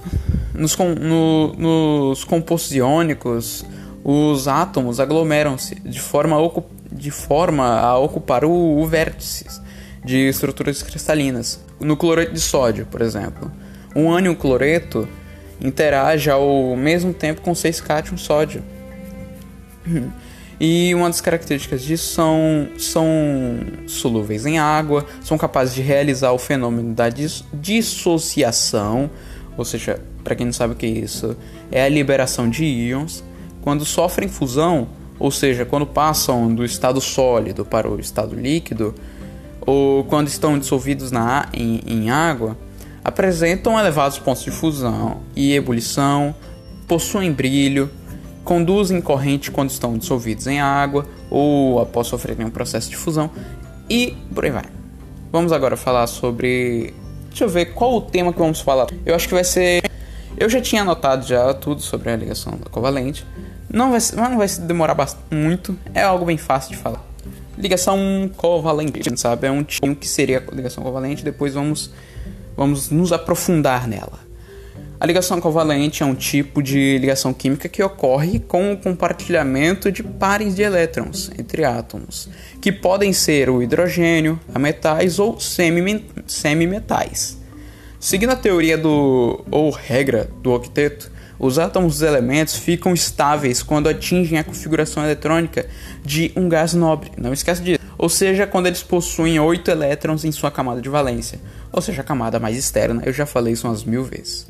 nos, 0.54 0.76
no, 0.76 1.52
nos 1.54 2.24
compostos 2.24 2.74
iônicos, 2.74 3.64
os 4.04 4.48
átomos 4.48 5.00
aglomeram-se 5.00 5.74
de 5.76 6.00
forma, 6.00 6.36
de 6.90 7.10
forma 7.10 7.78
a 7.80 7.98
ocupar 7.98 8.44
o, 8.44 8.78
o 8.78 8.86
vértice 8.86 9.46
de 10.04 10.28
estruturas 10.28 10.82
cristalinas. 10.82 11.60
No 11.80 11.96
cloreto 11.96 12.32
de 12.32 12.40
sódio, 12.40 12.86
por 12.86 13.02
exemplo, 13.02 13.50
um 13.94 14.10
ânion 14.10 14.34
cloreto 14.34 15.08
interage 15.60 16.30
ao 16.30 16.76
mesmo 16.76 17.12
tempo 17.12 17.40
com 17.40 17.54
6 17.54 17.80
cátion 17.80 18.16
sódio. 18.16 18.62
E 20.58 20.94
uma 20.94 21.08
das 21.08 21.20
características 21.20 21.82
disso 21.82 22.14
são, 22.14 22.68
são 22.78 23.04
solúveis 23.86 24.46
em 24.46 24.58
água, 24.58 25.04
são 25.22 25.36
capazes 25.36 25.74
de 25.74 25.82
realizar 25.82 26.32
o 26.32 26.38
fenômeno 26.38 26.94
da 26.94 27.10
dis 27.10 27.44
dissociação, 27.52 29.10
ou 29.56 29.64
seja, 29.64 30.00
para 30.22 30.34
quem 30.34 30.46
não 30.46 30.52
sabe 30.52 30.74
o 30.74 30.76
que 30.76 30.86
é 30.86 30.90
isso, 30.90 31.36
é 31.70 31.82
a 31.82 31.88
liberação 31.88 32.48
de 32.48 32.64
íons 32.64 33.24
quando 33.60 33.84
sofrem 33.84 34.28
fusão, 34.28 34.88
ou 35.18 35.30
seja, 35.30 35.64
quando 35.64 35.86
passam 35.86 36.54
do 36.54 36.64
estado 36.64 37.00
sólido 37.00 37.64
para 37.64 37.90
o 37.90 37.98
estado 37.98 38.34
líquido, 38.36 38.94
ou 39.60 40.04
quando 40.04 40.28
estão 40.28 40.58
dissolvidos 40.58 41.10
na, 41.10 41.48
em, 41.52 41.80
em 41.86 42.10
água, 42.10 42.56
apresentam 43.02 43.78
elevados 43.78 44.18
pontos 44.18 44.44
de 44.44 44.50
fusão 44.50 45.20
e 45.34 45.54
ebulição, 45.54 46.34
possuem 46.86 47.32
brilho, 47.32 47.90
conduzem 48.44 49.00
corrente 49.00 49.50
quando 49.50 49.70
estão 49.70 49.98
dissolvidos 49.98 50.46
em 50.46 50.60
água 50.60 51.04
ou 51.28 51.80
após 51.80 52.06
sofrerem 52.06 52.46
um 52.46 52.50
processo 52.50 52.88
de 52.88 52.96
fusão 52.96 53.30
e 53.90 54.16
por 54.32 54.44
aí 54.44 54.50
vai. 54.50 54.64
Vamos 55.32 55.52
agora 55.52 55.76
falar 55.76 56.06
sobre. 56.06 56.94
Deixa 57.36 57.44
eu 57.44 57.50
ver 57.50 57.66
qual 57.74 57.94
o 57.96 58.00
tema 58.00 58.32
que 58.32 58.38
vamos 58.38 58.62
falar. 58.62 58.86
Eu 59.04 59.14
acho 59.14 59.28
que 59.28 59.34
vai 59.34 59.44
ser. 59.44 59.82
Eu 60.38 60.48
já 60.48 60.58
tinha 60.58 60.80
anotado 60.80 61.26
já 61.26 61.52
tudo 61.52 61.82
sobre 61.82 62.08
a 62.08 62.16
ligação 62.16 62.54
covalente, 62.70 63.26
não 63.70 63.90
vai, 63.90 64.00
não 64.30 64.38
vai 64.38 64.48
demorar 64.48 64.96
muito, 65.30 65.78
é 65.92 66.00
algo 66.00 66.24
bem 66.24 66.38
fácil 66.38 66.70
de 66.70 66.78
falar. 66.78 67.04
Ligação 67.58 67.98
covalente, 68.38 69.20
sabe? 69.20 69.48
É 69.48 69.50
um 69.50 69.62
tipo 69.62 69.94
que 69.94 70.08
seria 70.08 70.42
a 70.50 70.54
ligação 70.54 70.82
covalente, 70.82 71.22
depois 71.22 71.52
vamos, 71.52 71.90
vamos 72.56 72.88
nos 72.88 73.12
aprofundar 73.12 73.86
nela. 73.86 74.18
A 74.98 75.04
ligação 75.04 75.38
covalente 75.42 76.02
é 76.02 76.06
um 76.06 76.14
tipo 76.14 76.62
de 76.62 76.96
ligação 76.96 77.34
química 77.34 77.68
que 77.68 77.82
ocorre 77.82 78.38
com 78.40 78.72
o 78.72 78.78
compartilhamento 78.78 79.92
de 79.92 80.02
pares 80.02 80.56
de 80.56 80.62
elétrons 80.62 81.30
entre 81.38 81.64
átomos, 81.64 82.30
que 82.62 82.72
podem 82.72 83.12
ser 83.12 83.50
o 83.50 83.62
hidrogênio, 83.62 84.40
a 84.54 84.58
metais 84.58 85.18
ou 85.18 85.38
semimetais. 85.38 87.36
Seguindo 88.00 88.30
a 88.30 88.36
teoria 88.36 88.78
do 88.78 89.44
ou 89.50 89.70
regra 89.70 90.30
do 90.42 90.52
octeto, 90.52 91.12
os 91.38 91.58
átomos 91.58 91.98
dos 91.98 92.02
elementos 92.02 92.56
ficam 92.56 92.94
estáveis 92.94 93.62
quando 93.62 93.90
atingem 93.90 94.38
a 94.38 94.44
configuração 94.44 95.04
eletrônica 95.04 95.66
de 96.02 96.32
um 96.34 96.48
gás 96.48 96.72
nobre, 96.72 97.12
não 97.18 97.34
esquece 97.34 97.62
disso. 97.62 97.80
Ou 97.98 98.08
seja, 98.08 98.46
quando 98.46 98.66
eles 98.66 98.82
possuem 98.82 99.38
8 99.38 99.70
elétrons 99.70 100.24
em 100.24 100.32
sua 100.32 100.50
camada 100.50 100.80
de 100.80 100.88
valência, 100.88 101.38
ou 101.70 101.82
seja, 101.82 102.00
a 102.00 102.04
camada 102.04 102.40
mais 102.40 102.56
externa, 102.56 103.02
eu 103.04 103.12
já 103.12 103.26
falei 103.26 103.52
isso 103.52 103.66
umas 103.66 103.84
mil 103.84 104.02
vezes. 104.02 104.46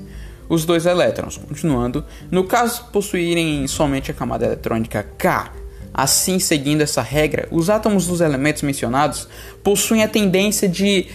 Os 0.49 0.65
dois 0.65 0.87
elétrons, 0.87 1.37
continuando, 1.37 2.05
no 2.31 2.45
caso 2.45 2.85
possuírem 2.93 3.67
somente 3.67 4.11
a 4.11 4.15
camada 4.15 4.47
eletrônica 4.47 5.05
K, 5.19 5.53
assim 5.93 6.39
seguindo 6.39 6.83
essa 6.83 7.03
regra, 7.03 7.49
os 7.51 7.69
átomos 7.71 8.07
dos 8.07 8.21
elementos 8.21 8.63
mencionados 8.63 9.29
possuem 9.63 10.03
a 10.03 10.09
tendência 10.09 10.69
de 10.69 11.07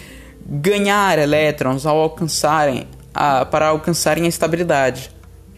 ganhar 0.45 1.17
elétrons 1.19 1.85
ao 1.85 1.97
alcançarem 1.97 2.87
a, 3.13 3.45
para 3.45 3.67
alcançarem 3.67 4.25
a 4.25 4.27
estabilidade. 4.27 5.11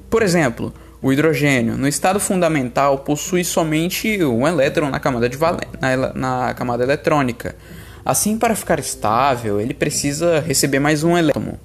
Por 0.09 0.21
exemplo, 0.21 0.73
o 1.01 1.11
hidrogênio, 1.11 1.77
no 1.77 1.87
estado 1.87 2.19
fundamental, 2.19 2.99
possui 2.99 3.43
somente 3.43 4.23
um 4.23 4.47
elétron 4.47 4.89
na 4.89 4.99
camada, 4.99 5.27
de 5.27 5.37
na, 5.81 6.13
na 6.13 6.53
camada 6.53 6.83
eletrônica. 6.83 7.55
Assim, 8.05 8.37
para 8.37 8.55
ficar 8.55 8.79
estável, 8.79 9.59
ele 9.59 9.73
precisa 9.73 10.39
receber 10.41 10.79
mais 10.79 11.03
um 11.03 11.17
elétron. 11.17 11.57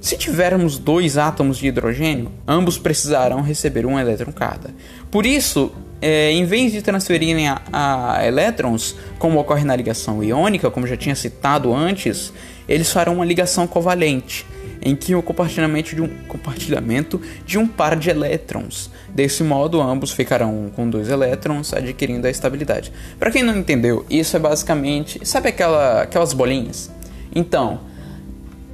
Se 0.00 0.16
tivermos 0.16 0.78
dois 0.78 1.18
átomos 1.18 1.58
de 1.58 1.66
hidrogênio, 1.66 2.32
ambos 2.48 2.78
precisarão 2.78 3.42
receber 3.42 3.84
um 3.84 3.98
elétron 3.98 4.32
cada. 4.32 4.70
Por 5.10 5.26
isso, 5.26 5.70
é, 6.00 6.32
em 6.32 6.46
vez 6.46 6.72
de 6.72 6.80
transferirem 6.80 7.48
a, 7.48 7.60
a, 7.70 8.26
elétrons, 8.26 8.96
como 9.18 9.38
ocorre 9.38 9.62
na 9.62 9.76
ligação 9.76 10.24
iônica, 10.24 10.70
como 10.70 10.86
já 10.86 10.96
tinha 10.96 11.14
citado 11.14 11.74
antes, 11.74 12.32
eles 12.66 12.90
farão 12.90 13.16
uma 13.16 13.26
ligação 13.26 13.66
covalente 13.66 14.46
em 14.82 14.96
que 14.96 15.14
o 15.14 15.22
compartilhamento 15.22 15.94
de 15.94 16.00
um, 16.00 16.08
compartilhamento 16.26 17.20
de 17.44 17.58
um 17.58 17.66
par 17.66 17.94
de 17.96 18.08
elétrons. 18.08 18.90
Desse 19.14 19.42
modo, 19.42 19.82
ambos 19.82 20.12
ficarão 20.12 20.70
com 20.74 20.88
dois 20.88 21.10
elétrons, 21.10 21.74
adquirindo 21.74 22.26
a 22.26 22.30
estabilidade. 22.30 22.90
Para 23.18 23.30
quem 23.30 23.42
não 23.42 23.54
entendeu, 23.54 24.06
isso 24.08 24.34
é 24.34 24.38
basicamente. 24.40 25.20
Sabe 25.26 25.50
aquela, 25.50 26.00
aquelas 26.00 26.32
bolinhas? 26.32 26.90
Então, 27.34 27.89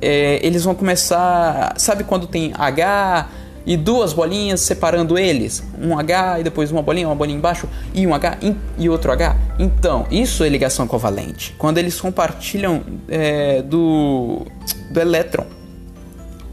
é, 0.06 0.38
eles 0.46 0.62
vão 0.62 0.74
começar. 0.74 1.74
Sabe 1.76 2.04
quando 2.04 2.28
tem 2.28 2.52
H 2.54 3.28
e 3.66 3.76
duas 3.76 4.12
bolinhas 4.12 4.60
separando 4.60 5.18
eles? 5.18 5.64
Um 5.80 5.98
H 5.98 6.40
e 6.40 6.44
depois 6.44 6.70
uma 6.70 6.82
bolinha, 6.82 7.08
uma 7.08 7.16
bolinha 7.16 7.36
embaixo 7.36 7.68
e 7.92 8.06
um 8.06 8.14
H 8.14 8.38
e 8.78 8.88
outro 8.88 9.10
H? 9.10 9.36
Então, 9.58 10.06
isso 10.08 10.44
é 10.44 10.48
ligação 10.48 10.86
covalente. 10.86 11.56
Quando 11.58 11.78
eles 11.78 12.00
compartilham 12.00 12.82
é, 13.08 13.62
do, 13.62 14.46
do 14.92 15.00
elétron 15.00 15.44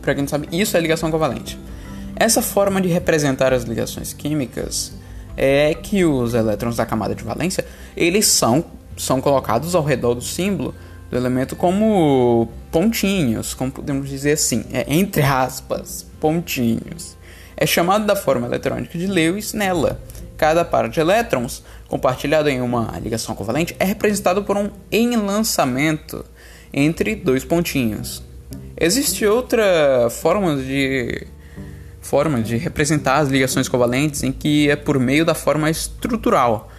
para 0.01 0.15
quem 0.15 0.23
não 0.23 0.27
sabe, 0.27 0.49
isso 0.51 0.75
é 0.75 0.79
ligação 0.79 1.11
covalente. 1.11 1.57
Essa 2.15 2.41
forma 2.41 2.81
de 2.81 2.89
representar 2.89 3.53
as 3.53 3.63
ligações 3.63 4.13
químicas 4.13 4.93
é 5.37 5.73
que 5.75 6.03
os 6.03 6.33
elétrons 6.33 6.75
da 6.75 6.85
camada 6.85 7.15
de 7.15 7.23
valência 7.23 7.63
eles 7.95 8.25
são, 8.25 8.65
são 8.97 9.21
colocados 9.21 9.75
ao 9.75 9.83
redor 9.83 10.15
do 10.15 10.21
símbolo 10.21 10.73
do 11.13 11.17
elemento 11.19 11.55
como 11.55 12.49
pontinhos, 12.71 13.53
como 13.53 13.71
podemos 13.71 14.09
dizer 14.09 14.31
assim, 14.31 14.65
é, 14.73 14.85
entre 14.87 15.21
aspas, 15.21 16.05
pontinhos. 16.19 17.15
É 17.55 17.67
chamado 17.67 18.05
da 18.05 18.15
forma 18.15 18.47
eletrônica 18.47 18.97
de 18.97 19.05
Lewis 19.05 19.53
nela. 19.53 20.01
Cada 20.35 20.65
par 20.65 20.89
de 20.89 20.99
elétrons 20.99 21.63
compartilhado 21.87 22.49
em 22.49 22.59
uma 22.61 22.99
ligação 22.99 23.35
covalente 23.35 23.75
é 23.77 23.85
representado 23.85 24.43
por 24.43 24.57
um 24.57 24.71
enlaçamento 24.91 26.25
entre 26.73 27.15
dois 27.15 27.45
pontinhos. 27.45 28.23
Existe 28.75 29.25
outra 29.25 30.09
forma 30.09 30.57
de 30.57 31.27
forma 32.01 32.41
de 32.41 32.57
representar 32.57 33.19
as 33.19 33.29
ligações 33.29 33.69
covalentes 33.69 34.23
em 34.23 34.31
que 34.31 34.69
é 34.69 34.75
por 34.75 34.99
meio 34.99 35.23
da 35.23 35.35
forma 35.35 35.69
estrutural. 35.69 36.71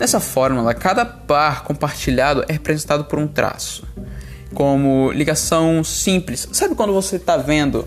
Nessa 0.00 0.18
fórmula, 0.18 0.72
cada 0.72 1.04
par 1.04 1.62
compartilhado 1.62 2.42
é 2.48 2.52
representado 2.54 3.04
por 3.04 3.18
um 3.18 3.28
traço, 3.28 3.84
como 4.54 5.12
ligação 5.12 5.84
simples. 5.84 6.48
Sabe 6.52 6.74
quando 6.74 6.94
você 6.94 7.16
está 7.16 7.36
vendo 7.36 7.86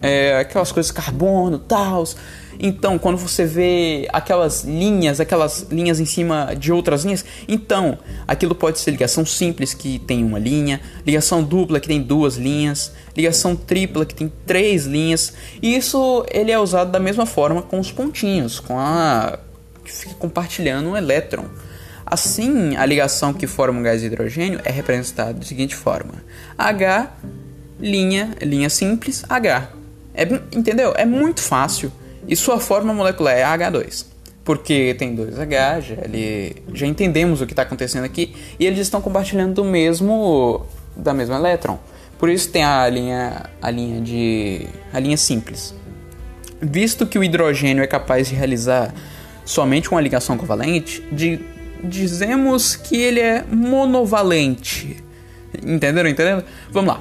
é, 0.00 0.38
aquelas 0.38 0.72
coisas 0.72 0.90
carbono, 0.90 1.58
tal, 1.58 2.02
então, 2.58 2.98
quando 2.98 3.18
você 3.18 3.44
vê 3.44 4.08
aquelas 4.10 4.64
linhas, 4.64 5.20
aquelas 5.20 5.66
linhas 5.70 6.00
em 6.00 6.06
cima 6.06 6.54
de 6.58 6.72
outras 6.72 7.04
linhas, 7.04 7.26
então 7.46 7.98
aquilo 8.26 8.54
pode 8.54 8.78
ser 8.78 8.90
ligação 8.92 9.26
simples 9.26 9.74
que 9.74 9.98
tem 9.98 10.24
uma 10.24 10.38
linha, 10.38 10.80
ligação 11.06 11.42
dupla 11.42 11.78
que 11.78 11.88
tem 11.88 12.00
duas 12.00 12.36
linhas, 12.36 12.90
ligação 13.14 13.54
tripla 13.54 14.06
que 14.06 14.14
tem 14.14 14.32
três 14.46 14.86
linhas. 14.86 15.34
E 15.60 15.76
isso 15.76 16.24
ele 16.30 16.50
é 16.50 16.58
usado 16.58 16.90
da 16.90 16.98
mesma 16.98 17.26
forma 17.26 17.60
com 17.60 17.78
os 17.78 17.92
pontinhos, 17.92 18.60
com 18.60 18.78
a 18.78 19.38
que 19.90 19.96
fica 19.96 20.14
compartilhando 20.14 20.88
um 20.90 20.96
elétron. 20.96 21.44
Assim, 22.06 22.76
a 22.76 22.84
ligação 22.86 23.32
que 23.32 23.46
forma 23.46 23.78
um 23.78 23.82
gás 23.82 24.00
de 24.00 24.06
hidrogênio 24.06 24.60
é 24.64 24.70
representada 24.70 25.34
da 25.34 25.44
seguinte 25.44 25.74
forma: 25.74 26.14
H 26.56 27.12
linha, 27.78 28.30
linha 28.42 28.68
simples, 28.68 29.24
H. 29.28 29.70
É, 30.14 30.24
entendeu? 30.52 30.92
É 30.96 31.04
muito 31.04 31.40
fácil 31.40 31.92
e 32.26 32.36
sua 32.36 32.60
forma 32.60 32.92
molecular 32.92 33.34
é 33.34 33.42
H2. 33.42 34.06
porque 34.44 34.94
tem 34.98 35.14
2H, 35.14 35.80
já, 35.80 35.94
ele, 36.02 36.62
já 36.72 36.86
entendemos 36.86 37.40
o 37.40 37.46
que 37.46 37.52
está 37.52 37.62
acontecendo 37.62 38.04
aqui, 38.04 38.34
e 38.58 38.66
eles 38.66 38.80
estão 38.80 39.00
compartilhando 39.00 39.54
do 39.54 39.64
mesmo 39.64 40.66
da 40.96 41.14
mesma 41.14 41.36
elétron. 41.36 41.78
Por 42.18 42.28
isso 42.28 42.48
tem 42.50 42.64
a 42.64 42.88
linha 42.88 43.44
a 43.62 43.70
linha 43.70 44.00
de 44.00 44.66
a 44.92 44.98
linha 44.98 45.16
simples. 45.16 45.74
Visto 46.60 47.06
que 47.06 47.18
o 47.18 47.24
hidrogênio 47.24 47.82
é 47.82 47.86
capaz 47.86 48.28
de 48.28 48.34
realizar 48.34 48.92
somente 49.44 49.90
uma 49.90 50.00
ligação 50.00 50.36
covalente, 50.36 51.02
de, 51.12 51.40
dizemos 51.82 52.76
que 52.76 52.96
ele 52.96 53.20
é 53.20 53.44
monovalente. 53.50 54.96
Entenderam? 55.64 56.08
Entenderam? 56.08 56.42
Vamos 56.70 56.94
lá. 56.94 57.00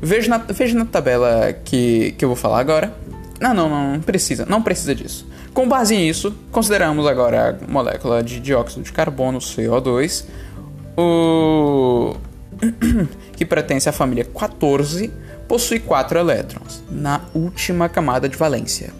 Veja 0.00 0.30
na, 0.30 0.38
veja 0.38 0.78
na 0.78 0.84
tabela 0.84 1.52
que, 1.64 2.12
que 2.12 2.24
eu 2.24 2.28
vou 2.28 2.36
falar 2.36 2.60
agora. 2.60 2.94
Não, 3.40 3.54
não, 3.54 3.68
não 3.68 4.00
precisa. 4.00 4.46
Não 4.46 4.62
precisa 4.62 4.94
disso. 4.94 5.26
Com 5.52 5.68
base 5.68 5.96
nisso, 5.96 6.34
consideramos 6.50 7.06
agora 7.06 7.58
a 7.60 7.70
molécula 7.70 8.22
de 8.22 8.38
dióxido 8.38 8.82
de 8.82 8.92
carbono, 8.92 9.38
CO2, 9.38 10.24
o... 10.96 12.14
que 13.36 13.44
pertence 13.44 13.88
à 13.88 13.92
família 13.92 14.24
14, 14.24 15.10
possui 15.48 15.80
4 15.80 16.18
elétrons 16.18 16.82
na 16.90 17.22
última 17.34 17.88
camada 17.88 18.28
de 18.28 18.36
valência. 18.36 18.90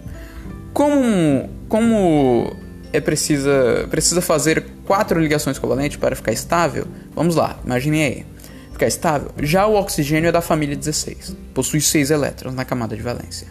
Como, 0.72 1.48
como 1.68 2.56
é 2.92 3.00
precisa, 3.00 3.86
precisa 3.90 4.20
fazer 4.20 4.64
4 4.86 5.20
ligações 5.20 5.58
covalentes 5.58 5.96
para 5.96 6.16
ficar 6.16 6.32
estável, 6.32 6.86
vamos 7.14 7.36
lá, 7.36 7.58
imagine 7.64 8.02
aí. 8.02 8.26
Ficar 8.72 8.86
estável, 8.86 9.30
já 9.42 9.66
o 9.66 9.74
oxigênio 9.74 10.28
é 10.28 10.32
da 10.32 10.40
família 10.40 10.74
16, 10.74 11.36
possui 11.54 11.80
6 11.80 12.10
elétrons 12.10 12.54
na 12.54 12.64
camada 12.64 12.96
de 12.96 13.02
valência 13.02 13.46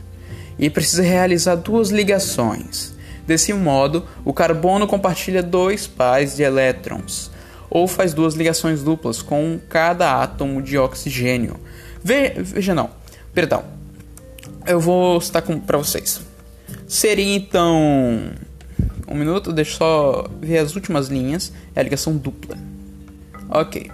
e 0.58 0.70
precisa 0.70 1.04
realizar 1.04 1.56
duas 1.56 1.90
ligações. 1.90 2.94
Desse 3.26 3.54
modo, 3.54 4.06
o 4.26 4.34
carbono 4.34 4.88
compartilha 4.88 5.42
dois 5.42 5.86
pares 5.88 6.36
de 6.36 6.44
elétrons, 6.44 7.32
ou 7.70 7.88
faz 7.88 8.14
duas 8.14 8.34
ligações 8.34 8.82
duplas 8.82 9.22
com 9.22 9.60
cada 9.70 10.22
átomo 10.22 10.62
de 10.62 10.78
oxigênio. 10.78 11.60
Ve 12.04 12.34
veja 12.38 12.74
não, 12.74 12.90
perdão. 13.34 13.64
Eu 14.66 14.80
vou 14.80 15.22
citar 15.22 15.44
para 15.44 15.78
vocês. 15.78 16.22
Seria 16.88 17.36
então 17.36 18.32
um 19.10 19.16
minuto, 19.16 19.52
deixa 19.52 19.72
eu 19.74 19.78
só 19.78 20.28
ver 20.40 20.60
as 20.60 20.76
últimas 20.76 21.08
linhas. 21.08 21.52
É 21.76 21.80
a 21.80 21.84
ligação 21.84 22.16
dupla. 22.16 22.58
Ok. 23.50 23.92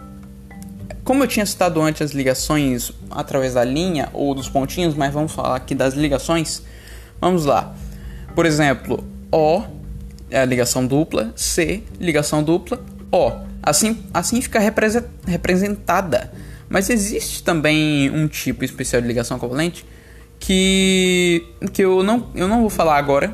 Como 1.04 1.24
eu 1.24 1.28
tinha 1.28 1.46
citado 1.46 1.82
antes 1.82 2.02
as 2.02 2.12
ligações 2.12 2.92
através 3.10 3.54
da 3.54 3.64
linha 3.64 4.10
ou 4.12 4.36
dos 4.36 4.50
pontinhos, 4.50 4.96
mas 4.96 5.14
vamos 5.14 5.32
falar 5.32 5.56
aqui 5.56 5.74
das 5.74 5.94
ligações. 5.94 6.64
Vamos 7.22 7.46
lá. 7.46 7.74
Por 8.36 8.46
exemplo, 8.46 9.04
O 9.32 9.64
é 10.30 10.40
a 10.40 10.46
ligação 10.46 10.86
dupla, 10.86 11.32
C, 11.36 11.84
ligação 12.00 12.44
dupla, 12.44 12.84
O. 13.12 13.32
Assim, 13.64 14.04
assim 14.14 14.42
fica 14.42 14.60
representada. 14.60 16.32
Mas 16.68 16.90
existe 16.90 17.44
também 17.44 18.10
um 18.10 18.28
tipo 18.28 18.66
especial 18.66 19.02
de 19.02 19.08
ligação 19.08 19.40
covalente 19.40 19.86
que, 20.40 21.46
que 21.72 21.84
eu, 21.84 22.04
não, 22.04 22.30
eu 22.36 22.48
não 22.48 22.62
vou 22.62 22.70
falar 22.70 22.98
agora, 22.98 23.34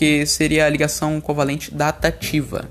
porque 0.00 0.24
seria 0.24 0.64
a 0.64 0.68
ligação 0.70 1.20
covalente 1.20 1.74
datativa. 1.74 2.70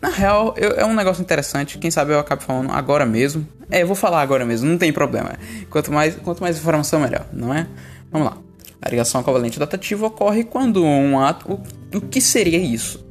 Na 0.00 0.08
real, 0.08 0.54
eu, 0.56 0.70
é 0.70 0.86
um 0.86 0.94
negócio 0.94 1.20
interessante. 1.20 1.76
Quem 1.76 1.90
sabe 1.90 2.14
eu 2.14 2.18
acabo 2.18 2.40
falando 2.40 2.72
agora 2.72 3.04
mesmo. 3.04 3.46
É, 3.70 3.82
eu 3.82 3.86
vou 3.86 3.94
falar 3.94 4.22
agora 4.22 4.42
mesmo, 4.46 4.70
não 4.70 4.78
tem 4.78 4.90
problema. 4.90 5.34
Quanto 5.68 5.92
mais, 5.92 6.16
quanto 6.16 6.40
mais 6.40 6.56
informação, 6.56 6.98
melhor, 6.98 7.26
não 7.30 7.52
é? 7.52 7.66
Vamos 8.10 8.28
lá. 8.28 8.38
A 8.80 8.88
ligação 8.88 9.22
covalente 9.22 9.58
datativa 9.58 10.06
ocorre 10.06 10.44
quando 10.44 10.82
um 10.82 11.20
átomo. 11.20 11.62
O, 11.92 11.98
o 11.98 12.00
que 12.00 12.22
seria 12.22 12.58
isso? 12.58 13.04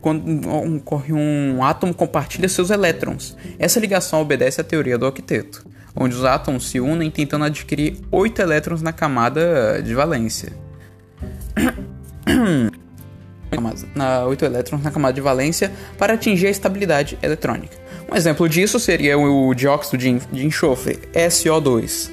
Quando 0.00 0.50
ocorre 0.76 1.12
um 1.12 1.62
átomo 1.62 1.94
compartilha 1.94 2.48
seus 2.48 2.70
elétrons. 2.70 3.36
Essa 3.60 3.78
ligação 3.78 4.20
obedece 4.20 4.60
à 4.60 4.64
teoria 4.64 4.98
do 4.98 5.06
octeto, 5.06 5.64
onde 5.94 6.16
os 6.16 6.24
átomos 6.24 6.68
se 6.68 6.80
unem 6.80 7.12
tentando 7.12 7.44
adquirir 7.44 7.96
oito 8.10 8.42
elétrons 8.42 8.82
na 8.82 8.92
camada 8.92 9.80
de 9.80 9.94
valência. 9.94 10.52
na 13.94 14.24
8 14.26 14.44
elétrons 14.44 14.82
na 14.82 14.90
camada 14.90 15.14
de 15.14 15.20
valência 15.20 15.72
para 15.98 16.14
atingir 16.14 16.46
a 16.46 16.50
estabilidade 16.50 17.18
eletrônica. 17.22 17.76
Um 18.10 18.16
exemplo 18.16 18.48
disso 18.48 18.78
seria 18.78 19.18
o 19.18 19.54
dióxido 19.54 19.98
de 19.98 20.46
enxofre, 20.46 20.98
SO2. 21.14 22.10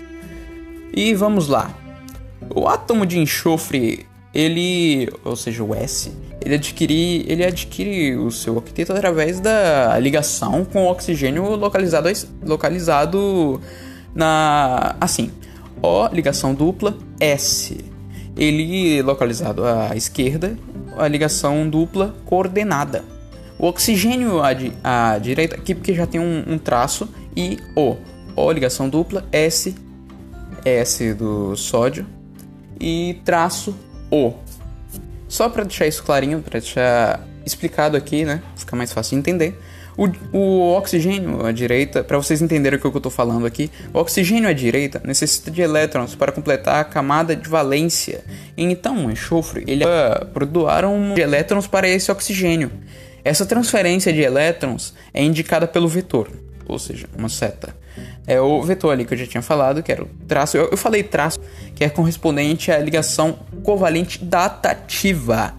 E 0.94 1.14
vamos 1.14 1.48
lá. 1.48 1.72
O 2.54 2.68
átomo 2.68 3.06
de 3.06 3.18
enxofre, 3.20 4.06
ele, 4.34 5.10
ou 5.24 5.36
seja, 5.36 5.64
o 5.64 5.74
S, 5.74 6.12
ele 6.44 6.56
adquire, 6.56 7.26
ele 7.28 7.46
adquire 7.46 8.16
o 8.16 8.32
seu 8.32 8.58
octeto 8.58 8.92
através 8.92 9.40
da 9.40 9.98
ligação 10.00 10.66
com 10.66 10.86
o 10.86 10.92
oxigênio 10.92 11.56
localizado, 11.56 12.10
localizado 12.44 13.62
na 14.14 14.96
assim, 15.00 15.32
O 15.82 16.08
ligação 16.08 16.54
dupla 16.54 16.98
S. 17.20 17.91
Ele 18.36 19.02
localizado 19.02 19.64
à 19.66 19.96
esquerda 19.96 20.58
a 20.98 21.08
ligação 21.08 21.70
dupla 21.70 22.16
coordenada. 22.26 23.04
O 23.60 23.68
oxigênio 23.68 24.42
à, 24.42 24.54
di 24.54 24.74
à 24.84 25.18
direita, 25.20 25.56
aqui 25.56 25.76
porque 25.76 25.94
já 25.94 26.08
tem 26.08 26.20
um, 26.20 26.44
um, 26.48 26.58
traço, 26.58 27.08
e 27.36 27.60
O. 27.76 27.96
O 28.36 28.52
ligação 28.52 28.90
dupla, 28.90 29.26
S, 29.32 29.76
S 30.66 31.14
do 31.14 31.56
sódio, 31.56 32.06
e 32.80 33.20
traço 33.24 33.76
O. 34.10 34.34
Só 35.28 35.48
para 35.48 35.64
deixar 35.64 35.88
isso 35.88 36.04
clarinho, 36.04 36.42
para 36.42 36.60
deixar 36.60 37.26
explicado 37.46 37.96
aqui, 37.96 38.26
né? 38.26 38.42
Fica 38.56 38.76
mais 38.76 38.92
fácil 38.92 39.16
de 39.16 39.20
entender. 39.20 39.60
O, 39.98 40.08
o 40.38 40.78
oxigênio 40.78 41.46
à 41.46 41.52
direita, 41.52 42.04
para 42.04 42.18
vocês 42.18 42.42
entenderem 42.42 42.78
o 42.78 42.82
que 42.82 42.88
eu 42.88 42.96
estou 42.96 43.12
falando 43.12 43.46
aqui, 43.46 43.70
o 43.94 44.00
oxigênio 44.00 44.50
à 44.50 44.54
direita 44.54 45.02
necessita 45.04 45.52
de 45.52 45.62
elétrons 45.62 46.16
para 46.16 46.32
completar 46.32 46.82
a 46.82 46.84
camada 46.84 47.36
de 47.36 47.48
valência. 47.48 48.24
Então, 48.58 49.06
o 49.06 49.12
enxofre 49.12 49.64
ele 49.68 49.84
doar 50.50 50.86
um 50.86 51.14
de 51.14 51.22
elétrons 51.22 51.68
para 51.68 51.88
esse 51.88 52.12
oxigênio. 52.12 52.72
Essa 53.24 53.46
transferência 53.46 54.12
de 54.12 54.22
elétrons 54.22 54.94
é 55.14 55.24
indicada 55.24 55.68
pelo 55.68 55.88
vetor, 55.88 56.30
ou 56.66 56.80
seja, 56.80 57.08
uma 57.18 57.30
seta. 57.30 57.76
É 58.26 58.40
o 58.40 58.62
vetor 58.64 58.94
ali 58.94 59.06
que 59.06 59.14
eu 59.14 59.18
já 59.18 59.28
tinha 59.28 59.42
falado, 59.42 59.84
que 59.84 59.92
era 59.92 60.04
o 60.04 60.08
traço. 60.28 60.56
Eu, 60.56 60.70
eu 60.70 60.78
falei 60.78 61.04
traço, 61.04 61.40
que 61.76 61.84
é 61.84 61.90
correspondente 61.90 62.72
à 62.72 62.80
ligação 62.80 63.40
covalente 63.64 64.24
datativa. 64.24 65.54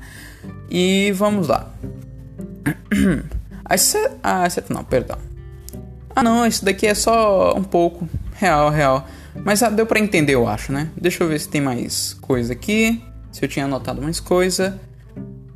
E 0.71 1.12
vamos 1.12 1.49
lá. 1.49 1.73
A 3.64 3.77
seta, 3.77 4.18
ah, 4.22 4.48
seta 4.48 4.72
não, 4.72 4.85
perdão. 4.85 5.18
Ah 6.14 6.22
não, 6.22 6.46
isso 6.46 6.64
daqui 6.64 6.87
é 6.87 6.94
só 6.94 7.55
um 7.57 7.64
pouco. 7.64 8.09
Real, 8.35 8.70
real. 8.70 9.07
Mas 9.44 9.62
ah, 9.62 9.70
deu 9.70 9.87
para 9.87 9.98
entender, 9.98 10.35
eu 10.35 10.46
acho, 10.46 10.72
né? 10.72 10.88
Deixa 10.96 11.22
eu 11.22 11.29
ver 11.29 11.40
se 11.40 11.48
tem 11.48 11.61
mais 11.61 12.14
coisa 12.20 12.53
aqui. 12.53 13.03
Se 13.31 13.44
eu 13.44 13.48
tinha 13.48 13.64
anotado 13.64 14.03
mais 14.03 14.20
coisa. 14.20 14.79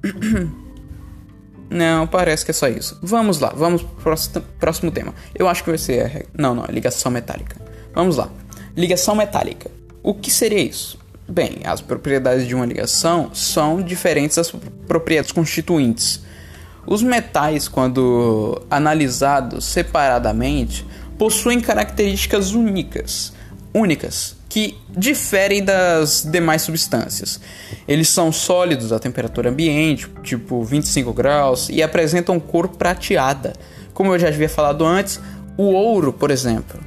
Não, 1.68 2.06
parece 2.06 2.44
que 2.44 2.52
é 2.52 2.54
só 2.54 2.68
isso. 2.68 2.98
Vamos 3.02 3.40
lá, 3.40 3.52
vamos 3.54 3.82
pro 3.82 3.94
próximo, 3.96 4.44
próximo 4.58 4.90
tema. 4.90 5.12
Eu 5.34 5.48
acho 5.48 5.64
que 5.64 5.70
vai 5.70 5.78
ser. 5.78 6.26
Não, 6.32 6.54
não, 6.54 6.64
ligação 6.66 7.10
metálica. 7.10 7.56
Vamos 7.92 8.16
lá. 8.16 8.30
Ligação 8.76 9.16
metálica. 9.16 9.70
O 10.02 10.14
que 10.14 10.30
seria 10.30 10.60
isso? 10.60 10.98
Bem, 11.28 11.62
as 11.64 11.80
propriedades 11.80 12.46
de 12.46 12.54
uma 12.54 12.64
ligação 12.64 13.34
são 13.34 13.82
diferentes 13.82 14.36
das 14.36 14.52
propriedades 14.86 15.32
constituintes. 15.32 16.24
Os 16.86 17.02
metais, 17.02 17.66
quando 17.66 18.62
analisados 18.70 19.64
separadamente, 19.64 20.86
possuem 21.18 21.60
características 21.60 22.52
únicas, 22.52 23.32
únicas 23.74 24.36
que 24.48 24.78
diferem 24.88 25.62
das 25.62 26.22
demais 26.22 26.62
substâncias. 26.62 27.40
Eles 27.86 28.08
são 28.08 28.32
sólidos 28.32 28.92
à 28.92 28.98
temperatura 28.98 29.50
ambiente, 29.50 30.08
tipo 30.22 30.62
25 30.62 31.12
graus, 31.12 31.68
e 31.68 31.82
apresentam 31.82 32.38
cor 32.40 32.68
prateada. 32.68 33.52
Como 33.92 34.14
eu 34.14 34.18
já 34.18 34.28
havia 34.28 34.48
falado 34.48 34.86
antes, 34.86 35.20
o 35.58 35.64
ouro, 35.64 36.12
por 36.12 36.30
exemplo. 36.30 36.80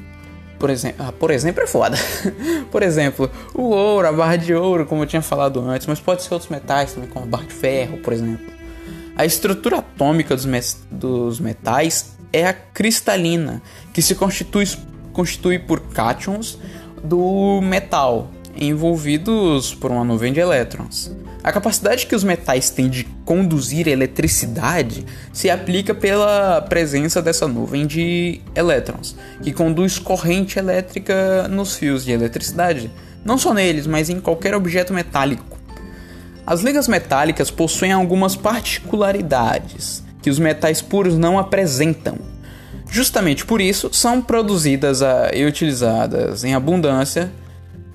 Por 0.58 0.70
exemplo, 0.70 1.06
ah, 1.06 1.12
por 1.12 1.30
exemplo 1.32 1.62
é 1.62 1.68
foda. 1.68 1.98
por 2.72 2.82
exemplo, 2.82 3.30
o 3.54 3.70
ouro, 3.70 4.08
a 4.08 4.12
barra 4.12 4.38
de 4.38 4.54
ouro, 4.54 4.86
como 4.86 5.04
eu 5.04 5.08
tinha 5.08 5.22
falado 5.22 5.60
antes, 5.62 5.86
mas 5.86 6.00
pode 6.00 6.24
ser 6.24 6.34
outros 6.34 6.50
metais 6.50 6.94
também, 6.94 7.10
como 7.10 7.26
a 7.26 7.28
barra 7.28 7.46
de 7.46 7.54
ferro, 7.54 7.98
por 8.00 8.14
exemplo. 8.14 8.59
A 9.20 9.26
estrutura 9.26 9.80
atômica 9.80 10.34
dos, 10.34 10.48
dos 10.90 11.42
metais 11.42 12.16
é 12.32 12.48
a 12.48 12.54
cristalina, 12.54 13.62
que 13.94 14.02
se 14.02 14.16
constitui, 14.16 14.66
constitui 15.12 15.60
por 15.60 15.82
cátions 15.90 16.58
do 17.04 17.60
metal, 17.62 18.32
envolvidos 18.56 19.76
por 19.76 19.92
uma 19.92 20.06
nuvem 20.06 20.32
de 20.32 20.40
elétrons. 20.40 21.14
A 21.44 21.52
capacidade 21.52 22.08
que 22.08 22.16
os 22.16 22.24
metais 22.24 22.70
têm 22.70 22.90
de 22.90 23.04
conduzir 23.26 23.90
eletricidade 23.90 25.06
se 25.34 25.50
aplica 25.50 25.94
pela 25.94 26.62
presença 26.62 27.22
dessa 27.22 27.46
nuvem 27.46 27.86
de 27.86 28.40
elétrons, 28.56 29.18
que 29.44 29.52
conduz 29.52 30.00
corrente 30.00 30.58
elétrica 30.58 31.46
nos 31.50 31.76
fios 31.76 32.06
de 32.06 32.14
eletricidade, 32.14 32.90
não 33.26 33.38
só 33.38 33.54
neles, 33.54 33.86
mas 33.86 34.10
em 34.10 34.22
qualquer 34.22 34.56
objeto 34.56 34.94
metálico. 34.94 35.59
As 36.50 36.62
ligas 36.62 36.88
metálicas 36.88 37.52
possuem 37.52 37.92
algumas 37.92 38.36
particularidades 38.36 40.04
que 40.20 40.32
os 40.32 40.40
metais 40.40 40.82
puros 40.82 41.16
não 41.16 41.38
apresentam. 41.38 42.18
Justamente 42.90 43.46
por 43.46 43.62
isso, 43.62 43.92
são 43.94 44.20
produzidas 44.20 45.02
uh, 45.02 45.30
e 45.32 45.46
utilizadas 45.46 46.44
em 46.44 46.56
abundância. 46.56 47.32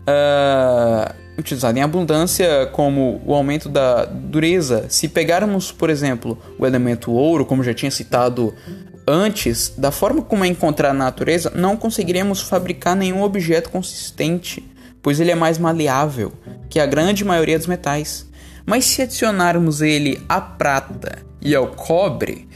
Uh, 0.06 1.12
utilizada 1.36 1.76
em 1.76 1.82
abundância 1.82 2.66
como 2.66 3.20
o 3.26 3.34
aumento 3.34 3.68
da 3.68 4.04
dureza. 4.04 4.86
Se 4.88 5.08
pegarmos, 5.08 5.72
por 5.72 5.90
exemplo, 5.90 6.38
o 6.56 6.64
elemento 6.64 7.10
ouro, 7.10 7.44
como 7.44 7.64
já 7.64 7.74
tinha 7.74 7.90
citado 7.90 8.54
antes, 9.04 9.74
da 9.76 9.90
forma 9.90 10.22
como 10.22 10.44
é 10.44 10.46
encontrado 10.46 10.96
na 10.96 11.06
natureza, 11.06 11.50
não 11.56 11.76
conseguiremos 11.76 12.40
fabricar 12.40 12.94
nenhum 12.94 13.20
objeto 13.20 13.68
consistente, 13.68 14.62
pois 15.02 15.18
ele 15.18 15.32
é 15.32 15.34
mais 15.34 15.58
maleável 15.58 16.32
que 16.70 16.78
a 16.78 16.86
grande 16.86 17.24
maioria 17.24 17.58
dos 17.58 17.66
metais. 17.66 18.32
Mas 18.66 18.84
se 18.86 19.02
adicionarmos 19.02 19.82
ele 19.82 20.22
à 20.28 20.40
prata 20.40 21.18
e 21.40 21.54
ao 21.54 21.68
cobre, 21.68 22.48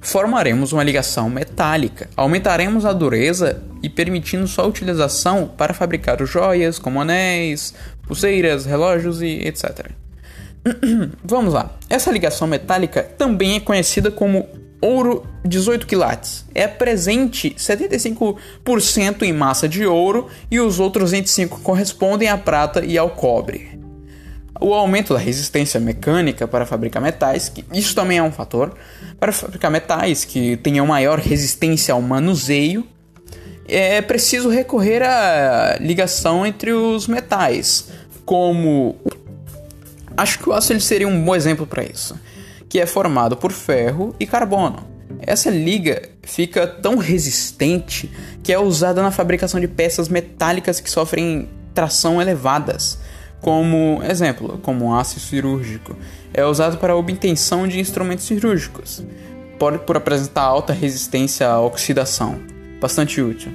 formaremos 0.00 0.72
uma 0.72 0.82
ligação 0.82 1.30
metálica. 1.30 2.10
Aumentaremos 2.16 2.84
a 2.84 2.92
dureza 2.92 3.62
e 3.82 3.88
permitindo 3.88 4.46
sua 4.48 4.66
utilização 4.66 5.48
para 5.56 5.72
fabricar 5.72 6.22
joias, 6.26 6.78
como 6.78 7.00
anéis, 7.00 7.72
pulseiras, 8.06 8.66
relógios 8.66 9.22
e 9.22 9.46
etc. 9.46 9.90
Vamos 11.24 11.54
lá. 11.54 11.70
Essa 11.88 12.10
ligação 12.10 12.48
metálica 12.48 13.02
também 13.02 13.56
é 13.56 13.60
conhecida 13.60 14.10
como 14.10 14.48
ouro 14.80 15.24
18 15.44 15.86
quilates. 15.86 16.44
É 16.52 16.66
presente 16.66 17.54
75% 17.56 19.22
em 19.22 19.32
massa 19.32 19.68
de 19.68 19.86
ouro 19.86 20.28
e 20.50 20.58
os 20.58 20.80
outros 20.80 21.12
25 21.12 21.60
correspondem 21.60 22.28
à 22.28 22.36
prata 22.36 22.84
e 22.84 22.98
ao 22.98 23.10
cobre. 23.10 23.71
O 24.62 24.74
aumento 24.74 25.12
da 25.12 25.18
resistência 25.18 25.80
mecânica 25.80 26.46
para 26.46 26.64
fabricar 26.64 27.02
metais, 27.02 27.48
que 27.48 27.64
isso 27.72 27.96
também 27.96 28.18
é 28.18 28.22
um 28.22 28.30
fator, 28.30 28.72
para 29.18 29.32
fabricar 29.32 29.72
metais 29.72 30.24
que 30.24 30.56
tenham 30.58 30.86
maior 30.86 31.18
resistência 31.18 31.92
ao 31.92 32.00
manuseio, 32.00 32.86
é 33.66 34.00
preciso 34.00 34.48
recorrer 34.48 35.02
à 35.02 35.78
ligação 35.80 36.46
entre 36.46 36.72
os 36.72 37.08
metais, 37.08 37.88
como 38.24 38.94
acho 40.16 40.38
que 40.38 40.48
o 40.48 40.52
aço 40.52 40.72
ele 40.72 40.80
seria 40.80 41.08
um 41.08 41.24
bom 41.24 41.34
exemplo 41.34 41.66
para 41.66 41.82
isso, 41.82 42.16
que 42.68 42.78
é 42.78 42.86
formado 42.86 43.36
por 43.36 43.50
ferro 43.50 44.14
e 44.20 44.26
carbono. 44.26 44.86
Essa 45.20 45.50
liga 45.50 46.08
fica 46.22 46.68
tão 46.68 46.98
resistente 46.98 48.08
que 48.44 48.52
é 48.52 48.58
usada 48.60 49.02
na 49.02 49.10
fabricação 49.10 49.58
de 49.58 49.66
peças 49.66 50.08
metálicas 50.08 50.78
que 50.78 50.88
sofrem 50.88 51.48
tração 51.74 52.22
elevadas, 52.22 52.98
como 53.42 54.00
exemplo, 54.08 54.58
como 54.62 54.96
aço 54.96 55.20
cirúrgico. 55.20 55.94
É 56.32 56.46
usado 56.46 56.78
para 56.78 56.94
a 56.94 56.96
obtenção 56.96 57.68
de 57.68 57.78
instrumentos 57.78 58.24
cirúrgicos, 58.24 59.04
pode 59.58 59.80
por 59.80 59.96
apresentar 59.96 60.42
alta 60.42 60.72
resistência 60.72 61.46
à 61.46 61.60
oxidação, 61.60 62.40
bastante 62.80 63.20
útil. 63.20 63.52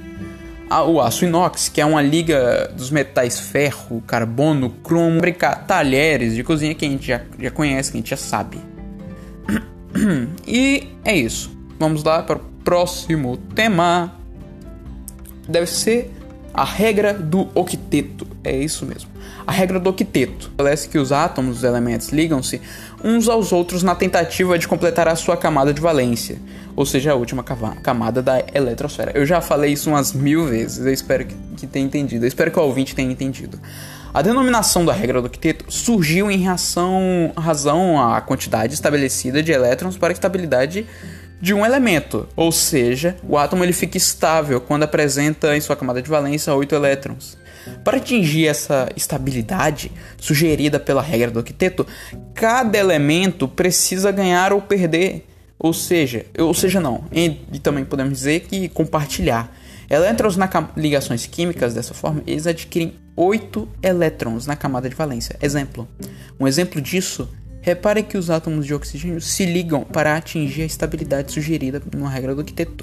O 0.86 1.00
aço 1.00 1.24
inox, 1.24 1.70
que 1.70 1.80
é 1.80 1.84
uma 1.84 2.02
liga 2.02 2.70
dos 2.76 2.90
metais 2.90 3.40
ferro, 3.40 4.02
carbono, 4.06 4.68
cromo, 4.84 5.14
fabricar 5.14 5.66
talheres 5.66 6.34
de 6.34 6.44
cozinha 6.44 6.74
que 6.74 6.84
a 6.84 6.88
gente 6.88 7.06
já, 7.06 7.22
já 7.40 7.50
conhece, 7.50 7.90
que 7.90 7.96
a 7.96 8.00
gente 8.00 8.10
já 8.10 8.16
sabe. 8.16 8.58
E 10.46 10.88
é 11.04 11.16
isso. 11.16 11.50
Vamos 11.78 12.04
lá 12.04 12.22
para 12.22 12.36
o 12.36 12.40
próximo 12.62 13.38
tema. 13.54 14.14
Deve 15.48 15.66
ser 15.66 16.12
a 16.58 16.64
regra 16.64 17.14
do 17.14 17.48
octeto. 17.54 18.26
É 18.42 18.56
isso 18.56 18.84
mesmo. 18.84 19.08
A 19.46 19.52
regra 19.52 19.78
do 19.78 19.90
octeto 19.90 20.50
estabelece 20.50 20.88
que 20.88 20.98
os 20.98 21.12
átomos 21.12 21.56
dos 21.56 21.64
elementos 21.64 22.08
ligam-se 22.08 22.60
uns 23.02 23.28
aos 23.28 23.52
outros 23.52 23.84
na 23.84 23.94
tentativa 23.94 24.58
de 24.58 24.66
completar 24.66 25.06
a 25.06 25.14
sua 25.14 25.36
camada 25.36 25.72
de 25.72 25.80
valência, 25.80 26.36
ou 26.74 26.84
seja, 26.84 27.12
a 27.12 27.14
última 27.14 27.44
camada 27.44 28.20
da 28.20 28.42
eletrosfera. 28.52 29.12
Eu 29.14 29.24
já 29.24 29.40
falei 29.40 29.72
isso 29.72 29.88
umas 29.88 30.12
mil 30.12 30.46
vezes, 30.46 30.84
eu 30.84 30.92
espero 30.92 31.26
que, 31.26 31.66
tenha 31.68 31.86
entendido, 31.86 32.24
eu 32.24 32.28
espero 32.28 32.50
que 32.50 32.58
o 32.58 32.62
ouvinte 32.62 32.92
tenha 32.92 33.10
entendido. 33.10 33.60
A 34.12 34.20
denominação 34.20 34.84
da 34.84 34.92
regra 34.92 35.20
do 35.20 35.28
octeto 35.28 35.64
surgiu 35.68 36.28
em 36.28 36.38
reação, 36.38 37.32
razão 37.36 38.02
à 38.02 38.20
quantidade 38.20 38.74
estabelecida 38.74 39.44
de 39.44 39.52
elétrons 39.52 39.96
para 39.96 40.08
a 40.08 40.12
estabilidade 40.12 40.84
de 41.40 41.54
um 41.54 41.64
elemento, 41.64 42.28
ou 42.34 42.50
seja, 42.50 43.16
o 43.22 43.38
átomo 43.38 43.64
ele 43.64 43.72
fica 43.72 43.96
estável 43.96 44.60
quando 44.60 44.82
apresenta 44.82 45.56
em 45.56 45.60
sua 45.60 45.76
camada 45.76 46.02
de 46.02 46.08
valência 46.08 46.54
8 46.54 46.74
elétrons. 46.74 47.38
Para 47.84 47.98
atingir 47.98 48.46
essa 48.46 48.88
estabilidade 48.96 49.92
sugerida 50.16 50.80
pela 50.80 51.02
regra 51.02 51.30
do 51.30 51.40
octeto, 51.40 51.86
cada 52.34 52.78
elemento 52.78 53.46
precisa 53.46 54.10
ganhar 54.10 54.52
ou 54.52 54.62
perder, 54.62 55.26
ou 55.58 55.72
seja, 55.72 56.24
ou 56.38 56.54
seja 56.54 56.80
não, 56.80 57.04
e, 57.12 57.30
também 57.60 57.84
podemos 57.84 58.14
dizer 58.14 58.40
que 58.40 58.68
compartilhar. 58.68 59.52
Elétrons 59.90 60.36
na 60.36 60.48
ligações 60.76 61.26
químicas 61.26 61.72
dessa 61.72 61.94
forma, 61.94 62.22
eles 62.26 62.46
adquirem 62.46 62.94
8 63.16 63.68
elétrons 63.82 64.46
na 64.46 64.54
camada 64.54 64.88
de 64.88 64.94
valência. 64.94 65.36
Exemplo. 65.40 65.88
Um 66.38 66.46
exemplo 66.46 66.80
disso 66.80 67.28
Repare 67.68 68.02
que 68.02 68.16
os 68.16 68.30
átomos 68.30 68.64
de 68.64 68.72
oxigênio 68.72 69.20
se 69.20 69.44
ligam 69.44 69.84
para 69.84 70.16
atingir 70.16 70.62
a 70.62 70.64
estabilidade 70.64 71.30
sugerida 71.30 71.82
na 71.94 72.08
regra 72.08 72.34
do 72.34 72.40
octeto. 72.40 72.82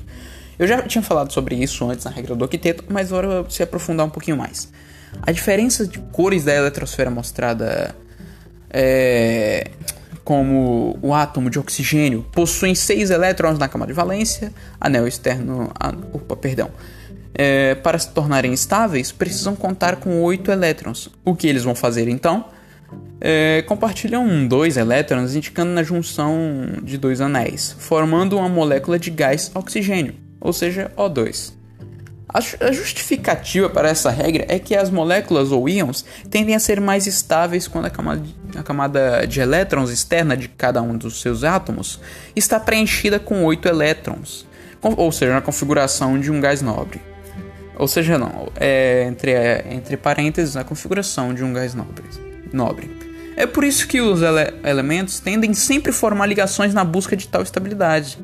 Eu 0.60 0.68
já 0.68 0.80
tinha 0.84 1.02
falado 1.02 1.34
sobre 1.34 1.56
isso 1.56 1.90
antes 1.90 2.06
na 2.06 2.12
regra 2.12 2.36
do 2.36 2.46
octeto, 2.46 2.84
mas 2.88 3.12
agora 3.12 3.50
se 3.50 3.64
aprofundar 3.64 4.06
um 4.06 4.12
pouquinho 4.12 4.38
mais. 4.38 4.72
A 5.24 5.32
diferença 5.32 5.88
de 5.88 5.98
cores 6.12 6.44
da 6.44 6.54
eletrosfera 6.54 7.10
mostrada 7.10 7.96
é, 8.70 9.72
como 10.24 11.00
o 11.02 11.16
átomo 11.16 11.50
de 11.50 11.58
oxigênio 11.58 12.24
possui 12.32 12.76
6 12.76 13.10
elétrons 13.10 13.58
na 13.58 13.68
camada 13.68 13.92
de 13.92 13.96
valência, 13.96 14.54
anel 14.80 15.08
externo, 15.08 15.72
ah, 15.80 15.96
opa, 16.14 16.36
perdão. 16.36 16.70
É, 17.34 17.74
para 17.74 17.98
se 17.98 18.12
tornarem 18.12 18.54
estáveis, 18.54 19.12
precisam 19.12 19.56
contar 19.56 19.96
com 19.96 20.22
8 20.22 20.52
elétrons. 20.52 21.10
O 21.26 21.36
que 21.36 21.48
eles 21.48 21.64
vão 21.64 21.74
fazer 21.74 22.08
então? 22.08 22.54
É, 23.20 23.64
compartilham 23.64 24.48
dois 24.48 24.78
elétrons 24.78 25.36
indicando 25.36 25.72
na 25.72 25.84
junção 25.84 26.38
de 26.84 26.98
dois 26.98 27.22
anéis, 27.22 27.76
formando 27.80 28.38
uma 28.38 28.50
molécula 28.50 29.00
de 29.00 29.10
gás 29.10 29.52
oxigênio, 29.54 30.16
ou 30.40 30.54
seja, 30.54 30.92
O2. 30.98 31.54
A 32.60 32.72
justificativa 32.72 33.70
para 33.70 33.88
essa 33.88 34.10
regra 34.10 34.46
é 34.50 34.60
que 34.60 34.76
as 34.76 34.90
moléculas 34.90 35.52
ou 35.52 35.70
íons 35.70 36.04
tendem 36.30 36.54
a 36.54 36.60
ser 36.60 36.82
mais 36.82 37.08
estáveis 37.08 37.66
quando 37.66 37.86
a 37.86 37.90
camada, 37.90 38.24
a 38.58 38.64
camada 38.64 39.26
de 39.26 39.40
elétrons 39.40 39.90
externa 39.90 40.36
de 40.36 40.50
cada 40.50 40.82
um 40.82 40.98
dos 40.98 41.22
seus 41.22 41.46
átomos 41.46 42.02
está 42.36 42.60
preenchida 42.60 43.20
com 43.20 43.46
oito 43.46 43.70
elétrons, 43.70 44.46
ou 44.82 45.12
seja, 45.14 45.34
na 45.34 45.42
configuração 45.42 46.20
de 46.20 46.30
um 46.30 46.42
gás 46.42 46.62
nobre. 46.62 47.00
Ou 47.78 47.88
seja, 47.88 48.18
não, 48.18 48.50
é, 48.58 49.06
entre, 49.08 49.32
é, 49.32 49.68
entre 49.72 49.96
parênteses, 49.96 50.58
a 50.58 50.64
configuração 50.64 51.34
de 51.34 51.44
um 51.44 51.54
gás 51.54 51.74
nobre 51.74 52.35
nobre. 52.56 52.90
É 53.36 53.46
por 53.46 53.64
isso 53.64 53.88
que 53.88 54.00
os 54.00 54.22
ele 54.22 54.54
elementos 54.64 55.20
tendem 55.20 55.54
sempre 55.54 55.92
a 55.92 55.94
formar 55.94 56.26
ligações 56.26 56.74
na 56.74 56.84
busca 56.84 57.16
de 57.16 57.28
tal 57.28 57.42
estabilidade. 57.42 58.18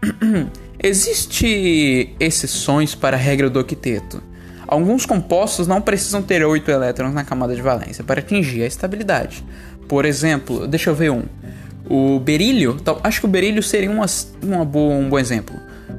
Existem 0.80 2.14
exceções 2.20 2.94
para 2.94 3.16
a 3.16 3.20
regra 3.20 3.50
do 3.50 3.58
octeto. 3.58 4.22
Alguns 4.66 5.04
compostos 5.04 5.66
não 5.66 5.80
precisam 5.80 6.22
ter 6.22 6.44
8 6.44 6.70
elétrons 6.70 7.12
na 7.12 7.24
camada 7.24 7.54
de 7.54 7.62
valência 7.62 8.04
para 8.04 8.20
atingir 8.20 8.62
a 8.62 8.66
estabilidade. 8.66 9.44
Por 9.88 10.04
exemplo, 10.04 10.68
deixa 10.68 10.90
eu 10.90 10.94
ver 10.94 11.10
um. 11.10 11.24
O 11.88 12.20
berílio, 12.20 12.76
acho 13.02 13.20
que 13.20 13.26
o 13.26 13.28
berílio 13.30 13.62
seria 13.62 13.90
uma, 13.90 14.04
uma 14.42 14.64
boa, 14.64 14.94
um 14.94 15.08
bom 15.08 15.18
exemplo. 15.18 15.56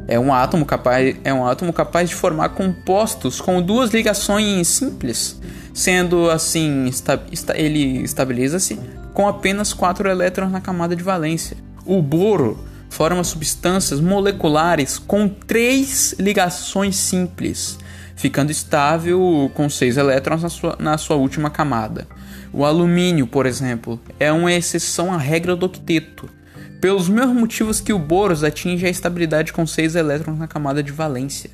É 0.10 0.20
um 0.20 0.34
átomo 0.34 0.66
capaz, 0.66 1.16
é 1.24 1.34
um 1.34 1.46
átomo 1.46 1.72
capaz 1.72 2.10
de 2.10 2.16
formar 2.16 2.50
compostos 2.50 3.40
com 3.40 3.62
duas 3.62 3.92
ligações 3.92 4.68
simples 4.68 5.40
Sendo 5.74 6.30
assim, 6.30 6.90
esta, 6.90 7.24
esta, 7.32 7.58
ele 7.58 8.04
estabiliza-se 8.04 8.78
com 9.14 9.28
apenas 9.30 9.74
4 9.74 10.10
elétrons 10.10 10.52
na 10.52 10.60
camada 10.60 10.94
de 10.94 11.02
valência. 11.02 11.56
O 11.86 12.02
boro 12.02 12.60
forma 12.90 13.24
substâncias 13.24 14.02
moleculares 14.02 14.98
com 15.00 15.30
três 15.30 16.16
ligações 16.20 16.98
simples, 16.98 17.78
ficando 18.16 18.52
estável 18.52 19.50
com 19.54 19.70
6 19.70 19.96
elétrons 19.96 20.44
na 20.44 20.50
sua, 20.50 20.76
na 20.80 20.98
sua 20.98 21.16
última 21.16 21.50
camada. 21.50 22.06
O 22.52 22.66
alumínio, 22.66 23.26
por 23.26 23.46
exemplo, 23.46 24.00
é 24.20 24.32
uma 24.32 24.52
exceção 24.52 25.14
à 25.14 25.18
regra 25.18 25.56
do 25.56 25.68
octeto, 25.68 26.28
pelos 26.80 27.10
mesmos 27.10 27.36
motivos 27.36 27.82
que 27.82 27.94
o 27.94 28.00
boros 28.00 28.44
atinge 28.44 28.86
a 28.86 28.90
estabilidade 28.90 29.54
com 29.54 29.66
6 29.66 29.96
elétrons 29.96 30.40
na 30.40 30.48
camada 30.48 30.82
de 30.82 30.92
valência. 30.92 31.50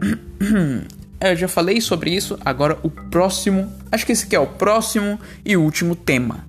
É, 1.24 1.30
eu 1.30 1.36
já 1.36 1.46
falei 1.46 1.80
sobre 1.80 2.10
isso, 2.10 2.36
agora 2.44 2.76
o 2.82 2.90
próximo, 2.90 3.72
acho 3.92 4.04
que 4.04 4.10
esse 4.10 4.24
aqui 4.26 4.34
é 4.34 4.40
o 4.40 4.46
próximo 4.48 5.20
e 5.44 5.56
último 5.56 5.94
tema. 5.94 6.44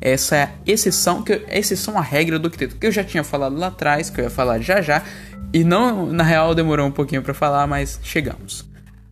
Essa 0.00 0.36
é 0.36 0.42
a 0.44 0.50
exceção, 0.64 1.20
que 1.20 1.44
exceção 1.48 1.98
à 1.98 2.00
regra 2.00 2.38
do 2.38 2.46
octeto, 2.46 2.76
que 2.76 2.86
eu 2.86 2.92
já 2.92 3.02
tinha 3.02 3.24
falado 3.24 3.56
lá 3.56 3.66
atrás, 3.66 4.10
que 4.10 4.20
eu 4.20 4.24
ia 4.24 4.30
falar 4.30 4.60
já 4.60 4.80
já, 4.80 5.02
e 5.52 5.64
não, 5.64 6.06
na 6.06 6.22
real 6.22 6.54
demorou 6.54 6.86
um 6.86 6.92
pouquinho 6.92 7.22
para 7.22 7.34
falar, 7.34 7.66
mas 7.66 7.98
chegamos. 8.04 8.64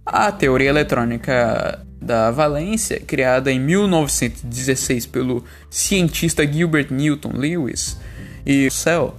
A 0.07 0.31
teoria 0.31 0.69
eletrônica 0.69 1.85
da 2.03 2.31
valência, 2.31 3.01
criada 3.01 3.51
em 3.51 3.61
1916 3.61 5.07
pelo 5.07 5.45
cientista 5.71 6.47
Gilbert 6.47 6.89
Newton 6.91 7.33
Lewis, 7.35 7.97
e 8.45 8.69
Cell, 8.71 9.15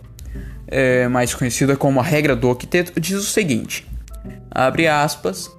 é, 0.68 1.08
mais 1.08 1.34
conhecida 1.34 1.78
como 1.78 2.00
a 2.00 2.04
regra 2.04 2.36
do 2.36 2.50
octeto, 2.50 3.00
diz 3.00 3.18
o 3.18 3.24
seguinte: 3.24 3.88
abre 4.52 4.88
aspas. 4.88 5.50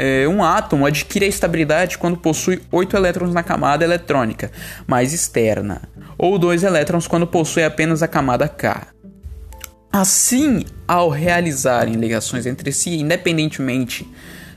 É, 0.00 0.28
um 0.28 0.44
átomo 0.44 0.86
adquire 0.86 1.24
a 1.24 1.28
estabilidade 1.28 1.98
quando 1.98 2.16
possui 2.16 2.62
8 2.70 2.96
elétrons 2.96 3.34
na 3.34 3.42
camada 3.42 3.84
eletrônica 3.84 4.48
mais 4.86 5.12
externa, 5.12 5.82
ou 6.16 6.38
2 6.38 6.62
elétrons 6.62 7.08
quando 7.08 7.26
possui 7.26 7.64
apenas 7.64 8.00
a 8.00 8.06
camada 8.06 8.46
K. 8.46 8.86
Assim, 9.90 10.64
ao 10.86 11.08
realizarem 11.08 11.94
ligações 11.94 12.46
entre 12.46 12.70
si, 12.70 12.94
independentemente 13.00 14.06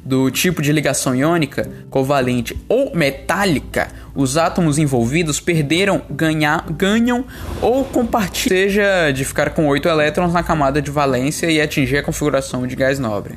do 0.03 0.31
tipo 0.31 0.61
de 0.61 0.71
ligação 0.71 1.15
iônica, 1.15 1.69
covalente 1.89 2.57
ou 2.67 2.95
metálica, 2.95 3.89
os 4.15 4.35
átomos 4.35 4.77
envolvidos 4.77 5.39
perderam, 5.39 6.01
ganhar, 6.09 6.65
ganham 6.71 7.23
ou 7.61 7.85
compartilham, 7.85 8.57
seja 8.57 9.11
de 9.11 9.23
ficar 9.23 9.51
com 9.51 9.67
8 9.67 9.87
elétrons 9.87 10.33
na 10.33 10.43
camada 10.43 10.81
de 10.81 10.89
valência 10.89 11.49
e 11.49 11.61
atingir 11.61 11.97
a 11.97 12.03
configuração 12.03 12.65
de 12.65 12.75
gás 12.75 12.97
nobre. 12.97 13.35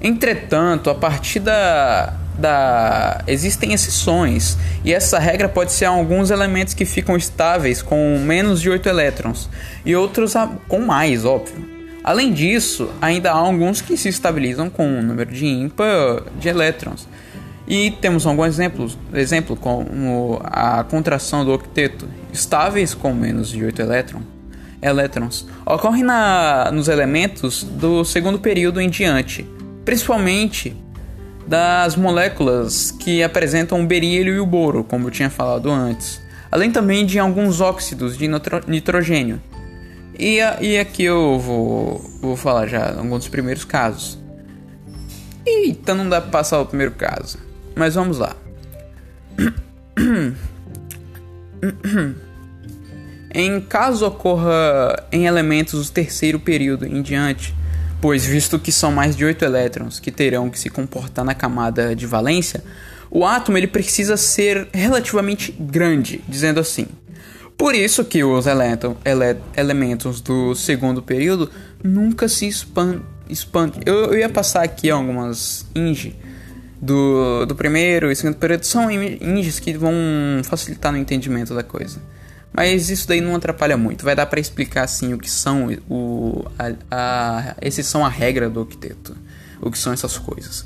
Entretanto, 0.00 0.88
a 0.88 0.94
partir 0.94 1.40
da, 1.40 2.14
da 2.38 3.24
existem 3.26 3.72
exceções, 3.72 4.56
e 4.84 4.94
essa 4.94 5.18
regra 5.18 5.48
pode 5.48 5.72
ser 5.72 5.86
alguns 5.86 6.30
elementos 6.30 6.72
que 6.72 6.84
ficam 6.84 7.16
estáveis 7.16 7.82
com 7.82 8.18
menos 8.20 8.60
de 8.60 8.70
8 8.70 8.88
elétrons 8.88 9.50
e 9.84 9.96
outros 9.96 10.34
com 10.68 10.78
mais, 10.78 11.24
óbvio. 11.24 11.77
Além 12.02 12.32
disso, 12.32 12.90
ainda 13.00 13.30
há 13.30 13.36
alguns 13.36 13.80
que 13.80 13.96
se 13.96 14.08
estabilizam 14.08 14.70
com 14.70 14.86
um 14.86 15.02
número 15.02 15.30
de 15.30 15.46
ímpar 15.46 16.22
de 16.38 16.48
elétrons. 16.48 17.08
E 17.66 17.90
temos 17.90 18.26
alguns 18.26 18.46
exemplos, 18.46 18.96
exemplo 19.12 19.54
como 19.54 20.40
a 20.44 20.82
contração 20.84 21.44
do 21.44 21.52
octeto, 21.52 22.08
estáveis 22.32 22.94
com 22.94 23.12
menos 23.12 23.50
de 23.50 23.62
8 23.62 23.82
elétrons. 23.82 24.22
elétrons. 24.80 25.46
Ocorre 25.66 26.02
na, 26.02 26.70
nos 26.72 26.88
elementos 26.88 27.62
do 27.62 28.04
segundo 28.04 28.38
período 28.38 28.80
em 28.80 28.88
diante, 28.88 29.46
principalmente 29.84 30.74
das 31.46 31.96
moléculas 31.96 32.90
que 32.90 33.22
apresentam 33.22 33.82
o 33.82 33.86
berílio 33.86 34.34
e 34.34 34.40
o 34.40 34.46
boro, 34.46 34.84
como 34.84 35.08
eu 35.08 35.10
tinha 35.10 35.28
falado 35.28 35.70
antes, 35.70 36.20
além 36.50 36.70
também 36.70 37.04
de 37.04 37.18
alguns 37.18 37.60
óxidos 37.60 38.16
de 38.16 38.28
nitrogênio, 38.66 39.40
e, 40.18 40.38
e 40.60 40.78
aqui 40.78 41.04
eu 41.04 41.38
vou, 41.38 42.04
vou 42.20 42.36
falar 42.36 42.66
já 42.66 42.96
alguns 42.96 43.20
dos 43.20 43.28
primeiros 43.28 43.64
casos. 43.64 44.18
Eita, 45.46 45.94
não 45.94 46.08
dá 46.08 46.20
pra 46.20 46.30
passar 46.30 46.60
o 46.60 46.66
primeiro 46.66 46.92
caso. 46.92 47.38
Mas 47.74 47.94
vamos 47.94 48.18
lá. 48.18 48.36
em 53.32 53.60
caso 53.60 54.06
ocorra 54.06 55.06
em 55.12 55.26
elementos 55.26 55.86
do 55.86 55.92
terceiro 55.92 56.40
período 56.40 56.86
em 56.86 57.02
diante, 57.02 57.54
pois 58.00 58.26
visto 58.26 58.58
que 58.58 58.72
são 58.72 58.90
mais 58.90 59.16
de 59.16 59.24
8 59.24 59.44
elétrons 59.44 60.00
que 60.00 60.10
terão 60.10 60.50
que 60.50 60.58
se 60.58 60.68
comportar 60.68 61.24
na 61.24 61.34
camada 61.34 61.94
de 61.94 62.06
valência, 62.06 62.64
o 63.10 63.24
átomo 63.24 63.56
ele 63.56 63.66
precisa 63.66 64.16
ser 64.16 64.68
relativamente 64.72 65.52
grande, 65.52 66.22
dizendo 66.28 66.60
assim. 66.60 66.86
Por 67.58 67.74
isso 67.74 68.04
que 68.04 68.22
os 68.22 68.46
ele 68.46 69.36
elementos 69.56 70.20
do 70.20 70.54
segundo 70.54 71.02
período 71.02 71.50
nunca 71.82 72.28
se 72.28 72.46
expandem. 72.46 73.82
Eu, 73.84 74.12
eu, 74.12 74.18
ia 74.18 74.28
passar 74.28 74.62
aqui 74.62 74.88
algumas 74.88 75.66
inge 75.74 76.14
do, 76.80 77.44
do 77.46 77.56
primeiro 77.56 78.12
e 78.12 78.16
segundo 78.16 78.36
período. 78.36 78.62
São 78.64 78.88
inges 78.88 79.58
que 79.58 79.76
vão 79.76 79.92
facilitar 80.44 80.92
no 80.92 80.98
entendimento 80.98 81.52
da 81.52 81.64
coisa. 81.64 82.00
Mas 82.52 82.90
isso 82.90 83.08
daí 83.08 83.20
não 83.20 83.34
atrapalha 83.34 83.76
muito. 83.76 84.04
Vai 84.04 84.14
dar 84.14 84.26
para 84.26 84.38
explicar 84.38 84.84
assim 84.84 85.12
o 85.12 85.18
que 85.18 85.28
são 85.28 85.68
o 85.90 86.44
a, 86.56 86.72
a, 86.92 87.56
esses 87.60 87.84
são 87.86 88.06
a 88.06 88.08
regra 88.08 88.48
do 88.48 88.62
octeto. 88.62 89.16
O 89.60 89.68
que 89.68 89.78
são 89.78 89.92
essas 89.92 90.16
coisas. 90.16 90.64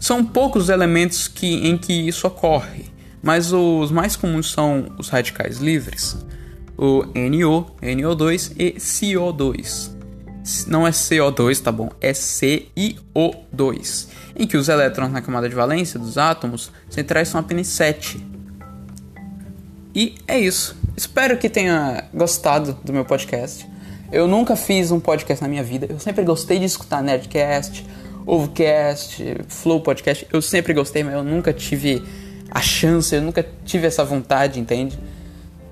São 0.00 0.24
poucos 0.24 0.68
elementos 0.68 1.28
que, 1.28 1.68
em 1.68 1.78
que 1.78 1.92
isso 1.92 2.26
ocorre 2.26 2.92
mas 3.24 3.54
os 3.54 3.90
mais 3.90 4.14
comuns 4.16 4.52
são 4.52 4.86
os 4.98 5.08
radicais 5.08 5.56
livres, 5.56 6.14
o 6.76 7.04
NO, 7.04 7.74
NO2 7.80 8.52
e 8.58 8.72
CO2. 8.72 9.90
Não 10.66 10.86
é 10.86 10.90
CO2, 10.90 11.58
tá 11.62 11.72
bom? 11.72 11.88
É 12.02 12.12
CiO2, 12.12 14.08
em 14.36 14.46
que 14.46 14.58
os 14.58 14.68
elétrons 14.68 15.10
na 15.10 15.22
camada 15.22 15.48
de 15.48 15.54
valência 15.54 15.98
dos 15.98 16.18
átomos 16.18 16.70
centrais 16.90 17.28
são 17.28 17.40
apenas 17.40 17.66
7. 17.68 18.22
E 19.94 20.16
é 20.28 20.38
isso. 20.38 20.76
Espero 20.94 21.38
que 21.38 21.48
tenha 21.48 22.04
gostado 22.12 22.78
do 22.84 22.92
meu 22.92 23.06
podcast. 23.06 23.66
Eu 24.12 24.28
nunca 24.28 24.54
fiz 24.54 24.90
um 24.90 25.00
podcast 25.00 25.42
na 25.42 25.48
minha 25.48 25.62
vida. 25.62 25.86
Eu 25.88 25.98
sempre 25.98 26.22
gostei 26.24 26.58
de 26.58 26.66
escutar 26.66 27.02
Nerdcast, 27.02 27.86
Ovocast, 28.26 29.22
Flow 29.48 29.80
Podcast. 29.80 30.26
Eu 30.30 30.42
sempre 30.42 30.74
gostei, 30.74 31.02
mas 31.02 31.14
eu 31.14 31.24
nunca 31.24 31.54
tive 31.54 32.02
a 32.54 32.60
chance, 32.60 33.12
eu 33.12 33.20
nunca 33.20 33.44
tive 33.64 33.86
essa 33.88 34.04
vontade, 34.04 34.60
entende? 34.60 34.96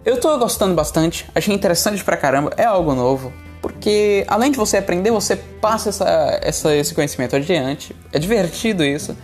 Eu 0.05 0.19
tô 0.19 0.37
gostando 0.37 0.75
bastante, 0.75 1.25
achei 1.33 1.55
interessante 1.55 2.03
pra 2.03 2.17
caramba, 2.17 2.53
é 2.57 2.65
algo 2.65 2.93
novo, 2.93 3.33
porque 3.63 4.25
além 4.27 4.51
de 4.51 4.59
você 4.59 4.79
aprender, 4.79 5.13
você 5.13 5.37
passa 5.37 5.91
essa, 5.91 6.41
essa, 6.43 6.75
esse 6.75 6.93
conhecimento 6.93 7.37
adiante, 7.37 7.95
é 8.13 8.19
divertido 8.19 8.85
isso. 8.85 9.17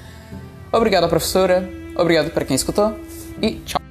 Obrigado, 0.70 1.08
professora, 1.08 1.68
obrigado 1.96 2.30
para 2.30 2.44
quem 2.44 2.54
escutou 2.54 2.96
e 3.42 3.54
tchau. 3.66 3.87